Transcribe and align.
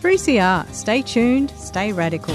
3CR. 0.00 0.72
Stay 0.72 1.02
tuned, 1.02 1.50
stay 1.58 1.92
radical. 1.92 2.34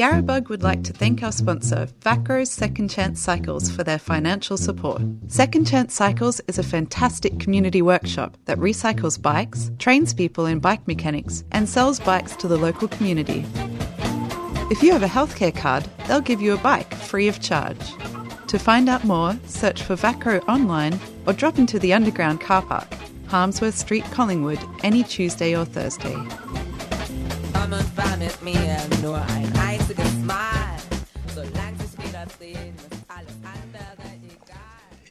Yarrabug 0.00 0.48
would 0.48 0.62
like 0.62 0.82
to 0.84 0.94
thank 0.94 1.22
our 1.22 1.30
sponsor, 1.30 1.86
Vacro's 2.00 2.50
Second 2.50 2.88
Chance 2.88 3.20
Cycles, 3.20 3.70
for 3.70 3.84
their 3.84 3.98
financial 3.98 4.56
support. 4.56 5.02
Second 5.26 5.66
Chance 5.66 5.92
Cycles 5.92 6.40
is 6.48 6.58
a 6.58 6.62
fantastic 6.62 7.38
community 7.38 7.82
workshop 7.82 8.38
that 8.46 8.56
recycles 8.56 9.20
bikes, 9.20 9.70
trains 9.78 10.14
people 10.14 10.46
in 10.46 10.58
bike 10.58 10.88
mechanics, 10.88 11.44
and 11.52 11.68
sells 11.68 12.00
bikes 12.00 12.34
to 12.36 12.48
the 12.48 12.56
local 12.56 12.88
community. 12.88 13.44
If 14.70 14.82
you 14.82 14.90
have 14.92 15.02
a 15.02 15.06
healthcare 15.06 15.54
card, 15.54 15.86
they'll 16.08 16.22
give 16.22 16.40
you 16.40 16.54
a 16.54 16.62
bike 16.62 16.94
free 16.94 17.28
of 17.28 17.42
charge. 17.42 17.92
To 18.46 18.58
find 18.58 18.88
out 18.88 19.04
more, 19.04 19.38
search 19.44 19.82
for 19.82 19.96
Vacro 19.96 20.38
online 20.48 20.98
or 21.26 21.34
drop 21.34 21.58
into 21.58 21.78
the 21.78 21.92
underground 21.92 22.40
car 22.40 22.62
park, 22.62 22.88
Harmsworth 23.26 23.76
Street, 23.76 24.04
Collingwood, 24.04 24.60
any 24.82 25.04
Tuesday 25.04 25.54
or 25.54 25.66
Thursday. 25.66 26.16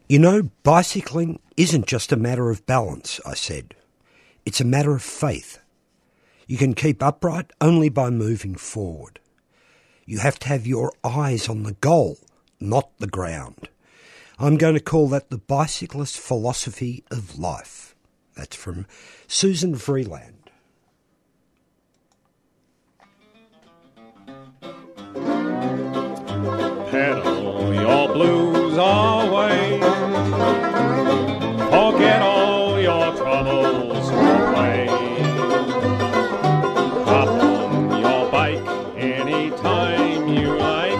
You 0.07 0.17
know, 0.17 0.49
bicycling 0.63 1.39
isn't 1.55 1.85
just 1.85 2.11
a 2.11 2.17
matter 2.17 2.49
of 2.49 2.65
balance, 2.65 3.19
I 3.23 3.35
said. 3.35 3.75
It's 4.43 4.59
a 4.59 4.65
matter 4.65 4.95
of 4.95 5.03
faith. 5.03 5.59
You 6.47 6.57
can 6.57 6.73
keep 6.73 7.03
upright 7.03 7.51
only 7.61 7.89
by 7.89 8.09
moving 8.09 8.55
forward. 8.55 9.19
You 10.07 10.17
have 10.17 10.39
to 10.39 10.47
have 10.47 10.65
your 10.65 10.91
eyes 11.03 11.47
on 11.47 11.61
the 11.61 11.73
goal, 11.73 12.17
not 12.59 12.89
the 12.97 13.05
ground. 13.05 13.69
I'm 14.39 14.57
going 14.57 14.73
to 14.73 14.79
call 14.79 15.07
that 15.09 15.29
the 15.29 15.37
bicyclist 15.37 16.17
philosophy 16.17 17.03
of 17.11 17.37
life. 17.37 17.93
That's 18.35 18.55
from 18.55 18.87
Susan 19.27 19.75
Vreeland. 19.75 20.38
Away. 28.81 29.77
Forget 31.69 32.21
all 32.21 32.79
your 32.79 33.13
troubles 33.17 34.09
away. 34.09 34.87
Hop 37.03 37.27
on 37.27 37.99
your 37.99 38.31
bike 38.31 38.65
anytime 38.95 40.29
you 40.29 40.55
like 40.55 40.93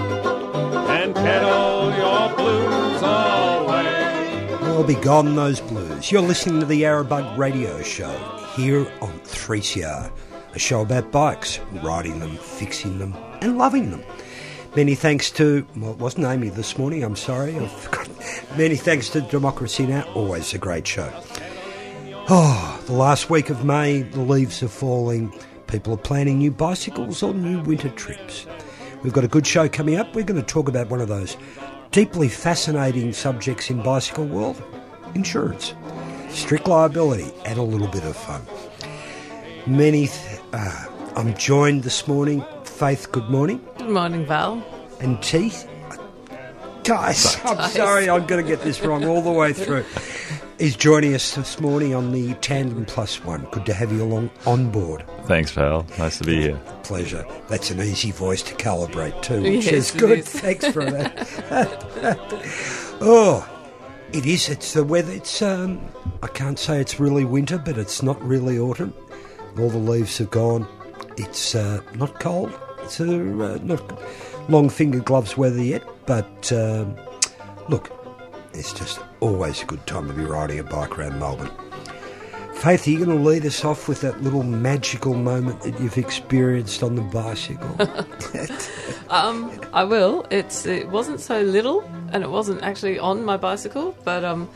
and 0.90 1.16
pedal 1.16 1.96
your 1.96 2.36
blues 2.36 3.02
away. 3.02 4.48
Well, 4.62 4.84
be 4.84 4.96
gone 4.96 5.36
those 5.36 5.62
blues. 5.62 6.12
You're 6.12 6.22
listening 6.22 6.60
to 6.60 6.66
the 6.66 6.82
Yarrabug 6.82 7.38
Radio 7.38 7.82
Show 7.82 8.12
here 8.58 8.92
on 9.02 9.18
3CR, 9.22 10.12
a 10.54 10.60
show 10.60 10.82
about 10.82 11.14
bikes, 11.14 11.62
riding 11.82 12.20
them, 12.20 12.36
fixing 12.36 13.00
them, 13.00 13.16
and 13.40 13.58
loving 13.58 13.90
them. 13.90 14.04
Many 14.76 14.94
thanks 14.96 15.32
to, 15.32 15.66
well, 15.76 15.92
it 15.92 15.98
wasn't 15.98 16.26
Amy 16.28 16.50
this 16.50 16.78
morning, 16.78 17.04
I'm 17.04 17.16
sorry. 17.16 17.54
Many 18.56 18.76
thanks 18.76 19.10
to 19.10 19.22
Democracy 19.22 19.88
Now! 19.88 20.04
Always 20.14 20.54
a 20.54 20.60
great 20.60 20.86
show. 20.88 21.12
Oh, 22.30 22.82
the 22.86 22.94
last 22.94 23.32
week 23.32 23.50
of 23.50 23.66
May, 23.66 24.04
the 24.04 24.22
leaves 24.22 24.62
are 24.62 24.68
falling. 24.68 25.34
People 25.66 25.94
are 25.94 25.98
planning 25.98 26.38
new 26.38 26.52
bicycles 26.52 27.24
or 27.24 27.34
new 27.34 27.62
winter 27.62 27.90
trips. 27.90 28.46
We've 29.02 29.14
got 29.14 29.24
a 29.24 29.28
good 29.28 29.48
show 29.48 29.68
coming 29.68 29.96
up. 29.96 30.14
We're 30.16 30.24
going 30.24 30.40
to 30.40 30.46
talk 30.46 30.68
about 30.70 30.90
one 30.90 31.02
of 31.02 31.08
those 31.08 31.36
deeply 31.92 32.30
fascinating 32.30 33.14
subjects 33.14 33.72
in 33.72 33.82
bicycle 33.82 34.26
world, 34.28 34.62
insurance. 35.16 35.74
Strict 36.30 36.68
liability 36.68 37.32
and 37.46 37.58
a 37.58 37.64
little 37.64 37.88
bit 37.88 38.04
of 38.04 38.16
fun. 38.16 38.44
Many, 39.66 40.08
th- 40.08 40.42
uh, 40.54 40.86
I'm 41.16 41.34
joined 41.36 41.82
this 41.84 42.08
morning, 42.08 42.46
Faith, 42.64 43.12
good 43.12 43.30
morning, 43.30 43.66
Good 43.90 43.96
morning, 43.96 44.26
Val. 44.28 44.64
and 45.00 45.20
Teeth. 45.24 45.68
Guys, 46.84 47.38
I'm 47.44 47.72
sorry, 47.72 48.08
I'm 48.08 48.28
going 48.28 48.40
to 48.40 48.48
get 48.48 48.62
this 48.64 48.82
wrong 48.82 49.04
all 49.04 49.20
the 49.24 49.32
way 49.32 49.52
through. 49.52 49.84
Is 50.60 50.76
joining 50.76 51.16
us 51.16 51.34
this 51.34 51.60
morning 51.60 51.96
on 51.96 52.12
the 52.12 52.36
Tandem 52.36 52.86
Plus 52.86 53.24
One. 53.26 53.48
Good 53.50 53.66
to 53.66 53.74
have 53.74 53.92
you 53.92 54.04
along 54.04 54.30
on 54.46 54.70
board. 54.70 55.04
Thanks, 55.26 55.52
pal. 55.54 55.88
Nice 55.98 56.20
to 56.20 56.24
be 56.24 56.40
here. 56.40 56.62
Pleasure. 56.84 57.26
That's 57.48 57.72
an 57.72 57.80
easy 57.82 58.12
voice 58.12 58.44
to 58.44 58.54
calibrate 58.54 59.20
too, 59.24 59.42
which 59.42 59.66
Yes, 59.66 59.74
is 59.74 59.92
good. 60.00 60.20
is. 60.20 60.30
Thanks 60.30 60.68
for 60.68 60.86
that. 60.86 61.28
oh, 63.02 63.50
it 64.14 64.28
is. 64.28 64.50
It's 64.50 64.74
the 64.74 64.84
weather. 64.84 65.14
It's. 65.14 65.42
Um, 65.42 65.82
I 66.22 66.28
can't 66.28 66.60
say 66.60 66.80
it's 66.80 67.00
really 67.00 67.26
winter, 67.26 67.58
but 67.58 67.76
it's 67.80 68.04
not 68.04 68.22
really 68.24 68.60
autumn. 68.60 68.94
All 69.58 69.72
the 69.72 69.80
leaves 69.80 70.20
have 70.20 70.30
gone. 70.30 70.68
It's 71.18 71.56
uh, 71.56 71.82
not 71.96 72.20
cold. 72.20 72.54
It's 72.90 73.00
uh, 73.00 73.04
uh, 73.04 73.60
not 73.62 74.02
long 74.50 74.68
finger 74.68 75.00
gloves 75.00 75.38
weather 75.38 75.62
yet, 75.62 75.84
but 76.08 76.52
um, 76.52 76.96
look, 77.68 77.92
it's 78.52 78.74
just 78.74 79.00
always 79.20 79.62
a 79.62 79.66
good 79.66 79.86
time 79.86 80.08
to 80.08 80.14
be 80.16 80.24
riding 80.24 80.58
a 80.58 80.64
bike 80.64 80.98
around 80.98 81.20
Melbourne. 81.20 81.52
Faith, 82.56 82.88
are 82.88 82.90
you 82.90 83.06
going 83.06 83.16
to 83.16 83.24
lead 83.24 83.46
us 83.46 83.64
off 83.64 83.88
with 83.88 84.02
that 84.02 84.24
little 84.24 84.42
magical 84.42 85.14
moment 85.14 85.62
that 85.62 85.80
you've 85.80 86.00
experienced 86.00 86.82
on 86.82 86.96
the 86.96 87.04
bicycle? 87.04 87.78
Um, 89.12 89.60
I 89.74 89.86
will. 89.86 90.28
It's 90.30 90.68
it 90.68 90.88
wasn't 90.90 91.20
so 91.20 91.42
little, 91.42 91.82
and 92.12 92.24
it 92.24 92.30
wasn't 92.30 92.62
actually 92.62 93.00
on 93.00 93.26
my 93.26 93.38
bicycle, 93.38 93.98
but 94.04 94.24
um, 94.24 94.48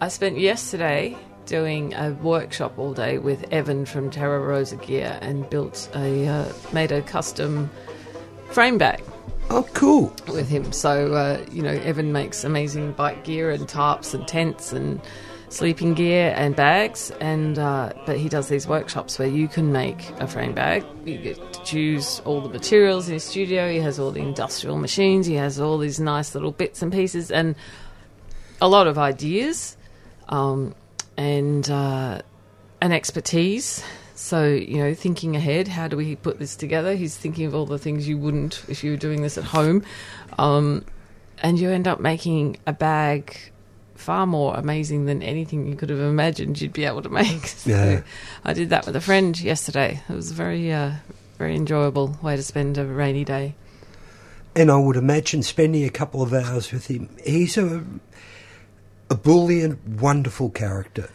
I 0.00 0.08
spent 0.08 0.36
yesterday 0.36 1.16
doing 1.46 1.94
a 1.94 2.12
workshop 2.22 2.78
all 2.78 2.92
day 2.92 3.18
with 3.18 3.44
Evan 3.52 3.86
from 3.86 4.10
Terra 4.10 4.40
Rosa 4.40 4.76
Gear 4.76 5.18
and 5.20 5.48
built 5.50 5.88
a 5.94 6.26
uh, 6.26 6.52
made 6.72 6.92
a 6.92 7.02
custom 7.02 7.70
frame 8.50 8.78
bag 8.78 9.02
oh, 9.50 9.66
cool. 9.74 10.14
with 10.28 10.48
him. 10.48 10.72
So 10.72 11.14
uh, 11.14 11.44
you 11.50 11.62
know, 11.62 11.70
Evan 11.70 12.12
makes 12.12 12.44
amazing 12.44 12.92
bike 12.92 13.24
gear 13.24 13.50
and 13.50 13.66
tarps 13.66 14.14
and 14.14 14.26
tents 14.26 14.72
and 14.72 15.00
sleeping 15.48 15.94
gear 15.94 16.34
and 16.36 16.56
bags. 16.56 17.10
And 17.20 17.58
uh, 17.58 17.92
but 18.06 18.18
he 18.18 18.28
does 18.28 18.48
these 18.48 18.66
workshops 18.66 19.18
where 19.18 19.28
you 19.28 19.48
can 19.48 19.72
make 19.72 20.10
a 20.20 20.26
frame 20.26 20.54
bag. 20.54 20.84
You 21.04 21.18
get 21.18 21.52
to 21.52 21.64
choose 21.64 22.20
all 22.24 22.40
the 22.40 22.48
materials 22.48 23.08
in 23.08 23.14
his 23.14 23.24
studio. 23.24 23.70
He 23.70 23.78
has 23.78 23.98
all 23.98 24.10
the 24.10 24.20
industrial 24.20 24.78
machines. 24.78 25.26
He 25.26 25.34
has 25.34 25.60
all 25.60 25.78
these 25.78 26.00
nice 26.00 26.34
little 26.34 26.52
bits 26.52 26.82
and 26.82 26.92
pieces 26.92 27.30
and 27.30 27.54
a 28.60 28.68
lot 28.68 28.86
of 28.86 28.98
ideas 28.98 29.76
um, 30.28 30.74
and 31.16 31.68
uh, 31.70 32.22
and 32.80 32.92
expertise. 32.92 33.82
So 34.14 34.46
you 34.46 34.78
know, 34.78 34.94
thinking 34.94 35.36
ahead, 35.36 35.68
how 35.68 35.88
do 35.88 35.96
we 35.96 36.16
put 36.16 36.38
this 36.38 36.56
together? 36.56 36.94
He's 36.94 37.16
thinking 37.16 37.46
of 37.46 37.54
all 37.54 37.66
the 37.66 37.78
things 37.78 38.08
you 38.08 38.16
wouldn't 38.18 38.64
if 38.68 38.84
you 38.84 38.92
were 38.92 38.96
doing 38.96 39.22
this 39.22 39.36
at 39.36 39.44
home, 39.44 39.84
um, 40.38 40.84
and 41.38 41.58
you 41.58 41.70
end 41.70 41.88
up 41.88 42.00
making 42.00 42.58
a 42.66 42.72
bag 42.72 43.36
far 43.94 44.26
more 44.26 44.54
amazing 44.56 45.06
than 45.06 45.22
anything 45.22 45.66
you 45.66 45.76
could 45.76 45.88
have 45.88 46.00
imagined 46.00 46.60
you'd 46.60 46.72
be 46.72 46.84
able 46.84 47.02
to 47.02 47.08
make. 47.08 47.46
So 47.46 47.70
Yeah. 47.70 48.02
I 48.44 48.52
did 48.52 48.70
that 48.70 48.86
with 48.86 48.96
a 48.96 49.00
friend 49.00 49.38
yesterday. 49.40 50.02
It 50.08 50.12
was 50.12 50.30
a 50.30 50.34
very 50.34 50.72
uh, 50.72 50.92
very 51.38 51.56
enjoyable 51.56 52.18
way 52.22 52.36
to 52.36 52.42
spend 52.42 52.78
a 52.78 52.84
rainy 52.84 53.24
day. 53.24 53.54
And 54.56 54.70
I 54.70 54.76
would 54.76 54.96
imagine 54.96 55.42
spending 55.42 55.84
a 55.84 55.90
couple 55.90 56.22
of 56.22 56.32
hours 56.32 56.70
with 56.70 56.86
him. 56.86 57.08
He's 57.24 57.58
a 57.58 57.84
a 59.10 59.14
brilliant, 59.14 59.86
wonderful 59.86 60.50
character. 60.50 61.10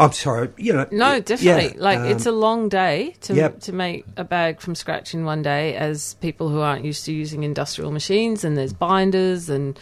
I'm 0.00 0.12
sorry, 0.12 0.48
you 0.56 0.72
know. 0.72 0.86
No, 0.90 1.12
yeah, 1.14 1.20
definitely. 1.20 1.78
like 1.78 1.98
um, 2.00 2.06
it's 2.06 2.26
a 2.26 2.32
long 2.32 2.68
day 2.68 3.14
to 3.22 3.34
Yep. 3.34 3.60
to 3.60 3.72
make 3.72 4.04
a 4.16 4.24
bag 4.24 4.60
from 4.60 4.74
scratch 4.74 5.14
in 5.14 5.24
one 5.24 5.42
day. 5.42 5.76
As 5.76 6.14
people 6.14 6.48
who 6.48 6.60
aren't 6.60 6.84
used 6.84 7.04
to 7.04 7.12
using 7.12 7.44
industrial 7.44 7.92
machines, 7.92 8.42
and 8.42 8.56
there's 8.56 8.72
binders, 8.72 9.48
and 9.48 9.78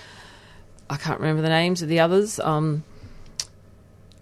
I 0.90 0.96
can't 0.96 1.20
remember 1.20 1.42
the 1.42 1.48
names 1.48 1.80
of 1.80 1.88
the 1.88 2.00
others. 2.00 2.38
Um, 2.40 2.84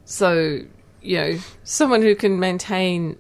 so 0.05 0.61
you 1.03 1.17
know, 1.17 1.39
someone 1.65 2.03
who 2.03 2.15
can 2.15 2.39
maintain 2.39 3.17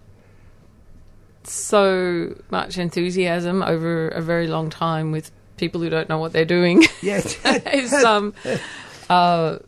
so 1.44 2.36
much 2.50 2.76
enthusiasm 2.78 3.62
over 3.62 4.08
a 4.08 4.20
very 4.20 4.46
long 4.46 4.68
time 4.70 5.10
with 5.10 5.30
people 5.56 5.80
who 5.80 5.88
don't 5.88 6.08
know 6.08 6.18
what 6.18 6.32
they're 6.32 6.44
doing 6.44 6.84
yeah. 7.02 7.20
is 7.72 7.92
um 7.92 8.34
uh 9.10 9.58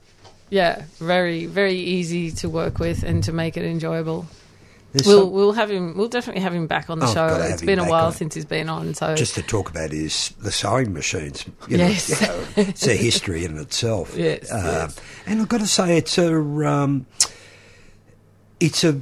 yeah 0.51 0.83
very 0.99 1.47
very 1.47 1.77
easy 1.77 2.31
to 2.33 2.49
work 2.49 2.79
with 2.79 3.03
and 3.03 3.23
to 3.25 3.33
make 3.33 3.57
it 3.57 3.65
enjoyable 3.65 4.27
There's 4.93 5.07
we'll 5.07 5.21
some- 5.23 5.31
we'll 5.33 5.53
have 5.53 5.71
him 5.71 5.97
we'll 5.97 6.09
definitely 6.09 6.43
have 6.43 6.55
him 6.55 6.67
back 6.67 6.91
on 6.91 6.99
the 6.99 7.07
Oh, 7.07 7.15
show 7.15 7.27
it's 7.41 7.63
been 7.63 7.79
a 7.79 7.89
while 7.89 8.07
on. 8.07 8.13
since 8.13 8.35
he's 8.35 8.45
been 8.45 8.69
on 8.69 8.93
so 8.95 9.15
just 9.15 9.35
to 9.37 9.43
talk 9.43 9.71
about 9.71 9.93
his 9.93 10.31
the 10.41 10.51
sewing 10.51 10.93
machines. 10.93 11.45
You 11.69 11.79
know, 11.79 11.87
Yes. 11.87 12.11
you 12.21 12.27
know, 12.27 12.45
it's 12.57 12.87
a 12.87 12.95
history 12.97 13.45
in 13.45 13.57
itself. 13.59 14.17
Yes, 14.17 14.51
Uh, 14.51 14.89
yes. 14.89 14.97
And 15.27 15.41
I've 15.41 15.49
got 15.49 15.61
to 15.61 15.67
say, 15.69 15.97
it's 15.97 16.19
a 16.19 16.35
um, 16.67 17.07
it's 18.59 18.83
a 18.85 19.01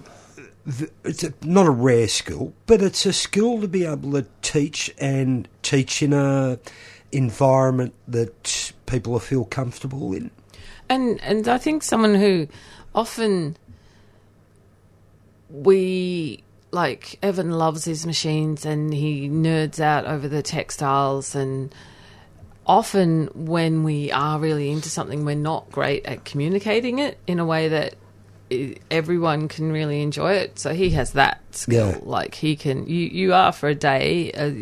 it's 1.05 1.25
a, 1.25 1.33
not 1.43 1.67
a 1.67 1.71
rare 1.71 2.09
skill, 2.09 2.53
but 2.67 2.83
it's 2.83 3.07
a 3.07 3.13
skill 3.15 3.59
to 3.63 3.69
be 3.69 3.87
able 3.87 4.13
to 4.13 4.27
teach 4.43 4.95
and 4.99 5.49
teach 5.63 6.03
in 6.03 6.13
a 6.13 6.59
environment 7.11 7.95
that 8.07 8.73
people 8.85 9.19
feel 9.19 9.47
comfortable 9.47 10.13
in. 10.13 10.31
And 10.89 11.21
and 11.23 11.47
I 11.49 11.59
think 11.59 11.83
someone 11.83 12.15
who 12.15 12.49
often 12.95 13.57
we 15.51 16.43
like 16.71 17.19
Evan 17.23 17.51
loves 17.53 17.85
his 17.85 18.05
machines 18.07 18.67
and 18.67 18.93
he 18.93 19.29
nerds 19.29 19.81
out 19.81 20.05
over 20.05 20.29
the 20.29 20.43
textiles 20.43 21.35
and 21.35 21.75
often 22.67 23.29
when 23.35 23.83
we 23.83 24.13
are 24.13 24.39
really 24.39 24.71
into 24.71 24.91
something 24.91 25.25
we're 25.25 25.35
not 25.35 25.71
great 25.73 26.05
at 26.05 26.27
communicating 26.27 26.99
it 26.99 27.17
in 27.27 27.39
a 27.39 27.45
way 27.47 27.69
that 27.69 27.95
everyone 28.91 29.49
can 29.49 29.73
really 29.73 30.03
enjoy 30.03 30.33
it 30.33 30.59
so 30.59 30.75
he 30.75 30.91
has 30.91 31.13
that 31.13 31.41
skill 31.55 31.89
Yeah. 31.93 31.99
like 32.03 32.35
he 32.35 32.57
can 32.57 32.87
you 32.87 33.07
you 33.07 33.33
are 33.33 33.53
for 33.53 33.71
a 33.71 33.75
day 33.75 34.31
uh, 34.33 34.53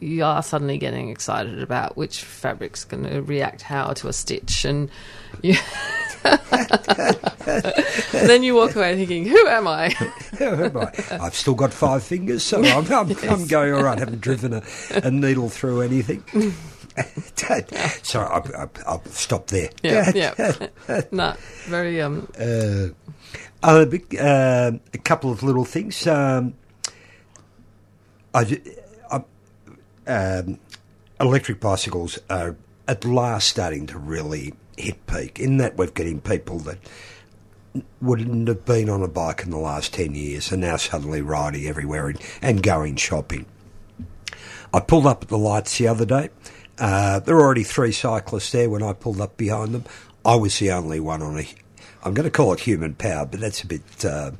you 0.00 0.24
are 0.24 0.42
suddenly 0.42 0.76
getting 0.76 1.08
excited 1.08 1.62
about 1.62 1.96
which 1.96 2.22
fabric's 2.22 2.84
going 2.84 3.04
to 3.04 3.22
react 3.22 3.62
how 3.62 3.92
to 3.94 4.08
a 4.08 4.12
stitch 4.12 4.66
and 4.66 4.90
you 5.42 5.54
then 8.12 8.42
you 8.42 8.54
walk 8.54 8.76
away 8.76 8.94
thinking 8.96 9.24
who 9.28 9.46
am 9.48 9.66
i 9.66 9.94
I've 11.10 11.34
still 11.34 11.54
got 11.54 11.72
five 11.72 12.02
fingers, 12.02 12.42
so 12.42 12.62
I'm, 12.62 12.92
I'm, 12.92 13.10
I'm 13.30 13.46
going 13.46 13.72
all 13.72 13.82
right. 13.82 13.98
haven't 13.98 14.20
driven 14.20 14.52
a, 14.52 14.62
a 15.02 15.10
needle 15.10 15.48
through 15.48 15.80
anything. 15.82 16.22
Sorry, 18.02 18.26
I'll, 18.28 18.44
I'll, 18.56 18.70
I'll 18.86 19.04
stop 19.06 19.46
there. 19.46 19.70
yeah 19.82 20.10
yeah 20.14 20.68
no 21.10 21.34
very 21.66 22.00
um 22.02 22.28
Uh, 23.62 23.84
big- 23.84 24.16
uh, 24.18 24.72
a 24.94 24.98
couple 24.98 25.30
of 25.30 25.42
little 25.42 25.64
things. 25.66 26.06
Um, 26.06 26.54
I, 28.34 28.60
I, 29.10 29.22
um, 30.10 30.58
electric 31.20 31.60
bicycles 31.60 32.18
are 32.30 32.56
at 32.88 33.04
last 33.04 33.48
starting 33.48 33.86
to 33.88 33.98
really 33.98 34.54
hit 34.80 35.06
peak. 35.06 35.38
In 35.38 35.58
that, 35.58 35.76
we're 35.76 35.86
getting 35.86 36.20
people 36.20 36.58
that 36.60 36.78
wouldn't 38.00 38.48
have 38.48 38.64
been 38.64 38.88
on 38.88 39.02
a 39.02 39.08
bike 39.08 39.42
in 39.44 39.50
the 39.50 39.58
last 39.58 39.94
10 39.94 40.14
years 40.14 40.50
and 40.50 40.60
now 40.62 40.76
suddenly 40.76 41.22
riding 41.22 41.66
everywhere 41.66 42.08
and, 42.08 42.20
and 42.42 42.62
going 42.62 42.96
shopping. 42.96 43.46
I 44.72 44.80
pulled 44.80 45.06
up 45.06 45.22
at 45.22 45.28
the 45.28 45.38
lights 45.38 45.78
the 45.78 45.88
other 45.88 46.04
day. 46.04 46.30
Uh, 46.78 47.20
there 47.20 47.34
were 47.34 47.42
already 47.42 47.64
three 47.64 47.92
cyclists 47.92 48.52
there 48.52 48.70
when 48.70 48.82
I 48.82 48.92
pulled 48.92 49.20
up 49.20 49.36
behind 49.36 49.74
them. 49.74 49.84
I 50.24 50.36
was 50.36 50.58
the 50.58 50.70
only 50.72 51.00
one 51.00 51.22
on 51.22 51.38
a. 51.38 51.46
I'm 52.02 52.14
going 52.14 52.24
to 52.24 52.30
call 52.30 52.52
it 52.54 52.60
human 52.60 52.94
power, 52.94 53.26
but 53.26 53.40
that's 53.40 53.62
a 53.62 53.66
bit. 53.66 54.04
Uh, 54.04 54.32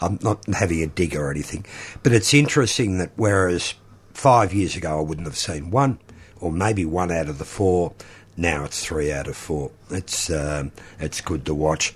I'm 0.00 0.18
not 0.22 0.44
having 0.54 0.82
a 0.82 0.86
dig 0.86 1.16
or 1.16 1.30
anything. 1.30 1.66
But 2.02 2.12
it's 2.12 2.32
interesting 2.32 2.98
that 2.98 3.10
whereas 3.16 3.74
five 4.12 4.54
years 4.54 4.76
ago 4.76 4.98
I 4.98 5.02
wouldn't 5.02 5.26
have 5.26 5.36
seen 5.36 5.70
one, 5.70 5.98
or 6.40 6.52
maybe 6.52 6.84
one 6.84 7.10
out 7.10 7.28
of 7.28 7.38
the 7.38 7.44
four, 7.44 7.94
now 8.38 8.64
it's 8.64 8.84
three 8.84 9.12
out 9.12 9.26
of 9.26 9.36
four. 9.36 9.70
It's 9.90 10.30
um, 10.30 10.72
it's 10.98 11.20
good 11.20 11.44
to 11.46 11.54
watch. 11.54 11.94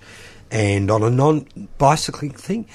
And 0.51 0.91
on 0.91 1.01
a 1.01 1.09
non-bicycling 1.09 2.33
thing, 2.33 2.67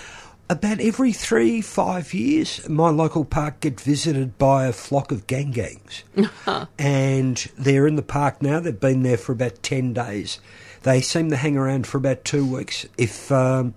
about 0.50 0.80
every 0.80 1.12
three, 1.12 1.60
five 1.60 2.12
years, 2.14 2.66
my 2.68 2.90
local 2.90 3.24
park 3.24 3.60
get 3.60 3.80
visited 3.80 4.38
by 4.38 4.66
a 4.66 4.72
flock 4.72 5.12
of 5.12 5.26
gang 5.26 5.50
gangs. 5.50 6.02
and 6.78 7.36
they're 7.56 7.86
in 7.86 7.96
the 7.96 8.02
park 8.02 8.42
now. 8.42 8.58
They've 8.58 8.78
been 8.78 9.02
there 9.02 9.18
for 9.18 9.32
about 9.32 9.62
10 9.62 9.92
days. 9.92 10.40
They 10.82 11.00
seem 11.00 11.30
to 11.30 11.36
hang 11.36 11.56
around 11.56 11.86
for 11.86 11.98
about 11.98 12.24
two 12.24 12.44
weeks. 12.46 12.86
If, 12.96 13.30
um, 13.30 13.74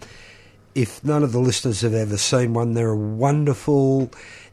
if 0.73 1.03
none 1.03 1.23
of 1.23 1.33
the 1.33 1.39
listeners 1.39 1.81
have 1.81 1.93
ever 1.93 2.17
seen 2.17 2.53
one, 2.53 2.73
they're 2.73 2.89
a 2.89 2.95
wonderful 2.95 4.09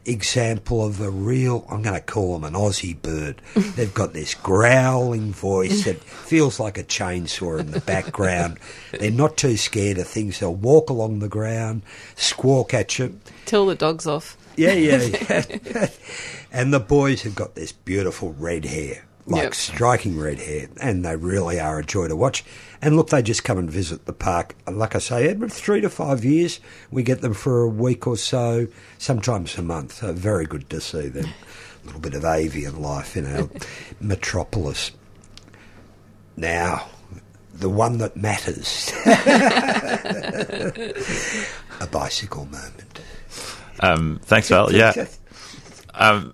example 0.09 0.85
of 0.85 0.99
a 0.99 1.09
real, 1.09 1.65
I'm 1.69 1.81
going 1.81 1.95
to 1.95 2.01
call 2.01 2.33
them 2.37 2.43
an 2.43 2.59
Aussie 2.59 2.99
bird. 3.01 3.41
They've 3.55 3.93
got 3.93 4.13
this 4.13 4.33
growling 4.35 5.31
voice 5.31 5.85
that 5.85 6.03
feels 6.03 6.59
like 6.59 6.77
a 6.77 6.83
chainsaw 6.83 7.59
in 7.59 7.71
the 7.71 7.79
background. 7.81 8.59
They're 8.91 9.11
not 9.11 9.37
too 9.37 9.57
scared 9.57 9.97
of 9.97 10.07
things. 10.07 10.39
They'll 10.39 10.53
walk 10.55 10.89
along 10.89 11.19
the 11.19 11.29
ground, 11.29 11.83
squawk 12.15 12.73
at 12.73 12.97
you. 12.99 13.19
tell 13.45 13.65
the 13.65 13.75
dogs 13.75 14.05
off 14.07 14.37
Yeah, 14.57 14.73
yeah, 14.73 15.01
yeah. 15.65 15.87
and 16.51 16.73
the 16.73 16.79
boys 16.79 17.21
have 17.23 17.35
got 17.35 17.55
this 17.55 17.71
beautiful 17.71 18.33
red 18.33 18.65
hair, 18.65 19.05
like 19.25 19.43
Yep. 19.43 19.53
striking 19.53 20.19
red 20.19 20.39
hair, 20.39 20.67
and 20.81 21.05
they 21.05 21.15
really 21.15 21.59
are 21.59 21.79
a 21.79 21.83
joy 21.85 22.07
to 22.07 22.15
watch. 22.15 22.43
And 22.81 22.95
look, 22.95 23.09
they 23.09 23.21
just 23.21 23.43
come 23.43 23.57
and 23.57 23.69
visit 23.69 24.05
the 24.05 24.13
park. 24.13 24.55
Like 24.65 24.95
I 24.95 24.99
say, 24.99 25.27
every 25.27 25.49
three 25.49 25.81
to 25.81 25.89
five 25.89 26.23
years, 26.23 26.61
we 26.91 27.03
get 27.03 27.21
them 27.21 27.33
for 27.33 27.61
a 27.61 27.67
week 27.67 28.07
or 28.07 28.15
so, 28.15 28.67
sometimes 28.97 29.57
a 29.57 29.61
month. 29.61 29.93
So 29.95 30.13
very 30.13 30.45
good 30.45 30.69
to 30.69 30.79
see 30.79 31.09
them. 31.09 31.25
A 31.83 31.85
little 31.85 31.99
bit 31.99 32.13
of 32.13 32.23
avian 32.23 32.81
life 32.81 33.17
in 33.17 33.25
our 33.25 33.49
metropolis. 33.99 34.91
Now, 36.37 36.87
the 37.53 37.69
one 37.69 37.97
that 37.97 38.15
matters. 38.15 38.93
a 41.81 41.87
bicycle 41.91 42.45
moment. 42.45 43.01
Um, 43.81 44.19
thanks, 44.23 44.47
Val. 44.49 44.73
Yeah. 44.75 45.05
Um, 45.95 46.33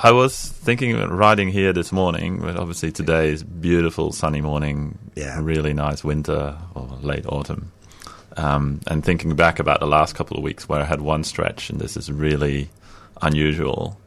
I 0.00 0.12
was 0.12 0.36
thinking 0.38 0.92
of 0.94 1.10
riding 1.10 1.48
here 1.48 1.72
this 1.72 1.90
morning, 1.90 2.38
but 2.38 2.56
obviously 2.56 2.92
today 2.92 3.30
is 3.30 3.42
beautiful 3.42 4.12
sunny 4.12 4.40
morning, 4.40 4.96
Yeah. 5.16 5.40
really 5.42 5.72
nice 5.74 6.04
winter 6.04 6.56
or 6.74 6.88
late 7.02 7.26
autumn. 7.26 7.72
Um, 8.36 8.80
and 8.86 9.04
thinking 9.04 9.34
back 9.34 9.58
about 9.58 9.80
the 9.80 9.88
last 9.88 10.14
couple 10.14 10.36
of 10.36 10.44
weeks 10.44 10.68
where 10.68 10.80
I 10.80 10.84
had 10.84 11.00
one 11.00 11.24
stretch, 11.24 11.68
and 11.70 11.80
this 11.80 11.96
is 11.96 12.12
really 12.12 12.68
unusual, 13.22 13.98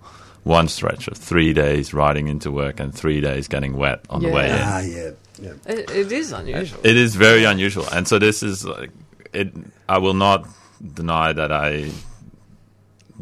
one 0.43 0.69
stretch 0.69 1.09
of 1.09 1.17
three 1.17 1.51
days 1.53 1.93
riding 1.93 2.29
into 2.29 2.51
work 2.51 2.79
and 2.79 2.95
three 2.95 3.19
days 3.19 3.49
getting 3.49 3.75
wet 3.75 3.99
on 4.09 4.21
the 4.21 4.29
way 4.29 4.49
in. 4.49 4.55
Ah, 4.61 4.79
yeah, 4.79 5.09
yeah. 5.41 5.51
it, 5.67 5.89
it 5.91 6.11
is 6.13 6.31
unusual 6.31 6.79
It 6.83 6.95
is 6.95 7.15
very 7.17 7.43
unusual, 7.43 7.85
and 7.91 8.07
so 8.07 8.17
this 8.17 8.41
is 8.41 8.63
like 8.63 8.91
it. 9.33 9.51
I 9.89 9.97
will 9.97 10.13
not 10.13 10.47
deny 10.93 11.33
that 11.33 11.51
I 11.51 11.91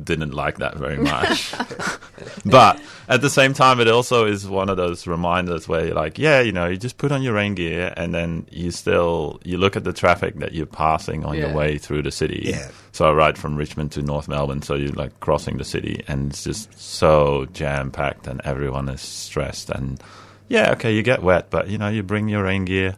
didn't 0.03 0.33
like 0.33 0.57
that 0.59 0.75
very 0.77 0.97
much, 0.97 1.53
but 2.45 2.81
at 3.07 3.21
the 3.21 3.29
same 3.29 3.53
time, 3.53 3.79
it 3.79 3.87
also 3.87 4.25
is 4.25 4.47
one 4.47 4.69
of 4.69 4.77
those 4.77 5.07
reminders 5.07 5.67
where 5.67 5.85
you're 5.87 5.95
like, 5.95 6.17
yeah, 6.17 6.41
you 6.41 6.51
know, 6.51 6.67
you 6.67 6.77
just 6.77 6.97
put 6.97 7.11
on 7.11 7.21
your 7.21 7.33
rain 7.33 7.55
gear, 7.55 7.93
and 7.97 8.13
then 8.13 8.45
you 8.51 8.71
still 8.71 9.39
you 9.43 9.57
look 9.57 9.75
at 9.75 9.83
the 9.83 9.93
traffic 9.93 10.35
that 10.39 10.53
you're 10.53 10.65
passing 10.65 11.25
on 11.25 11.35
Yeah. 11.35 11.47
your 11.47 11.53
way 11.55 11.77
through 11.77 12.03
the 12.03 12.11
city. 12.11 12.41
Yeah. 12.45 12.69
So 12.91 13.07
I 13.07 13.13
ride 13.13 13.37
from 13.37 13.55
Richmond 13.55 13.91
to 13.93 14.01
North 14.01 14.27
Melbourne, 14.27 14.61
so 14.61 14.75
you're 14.75 14.91
like 14.93 15.19
crossing 15.19 15.57
the 15.57 15.63
city, 15.65 16.03
and 16.07 16.31
it's 16.31 16.43
just 16.43 16.77
so 16.79 17.45
jam 17.53 17.91
packed, 17.91 18.27
and 18.27 18.41
everyone 18.43 18.89
is 18.89 19.01
stressed 19.01 19.69
and 19.69 20.01
yeah, 20.47 20.71
okay, 20.71 20.95
you 20.95 21.03
get 21.03 21.21
wet, 21.21 21.51
but 21.51 21.69
you 21.69 21.77
know, 21.77 21.89
you 21.89 22.01
bring 22.01 22.27
your 22.27 22.43
rain 22.43 22.65
gear, 22.65 22.95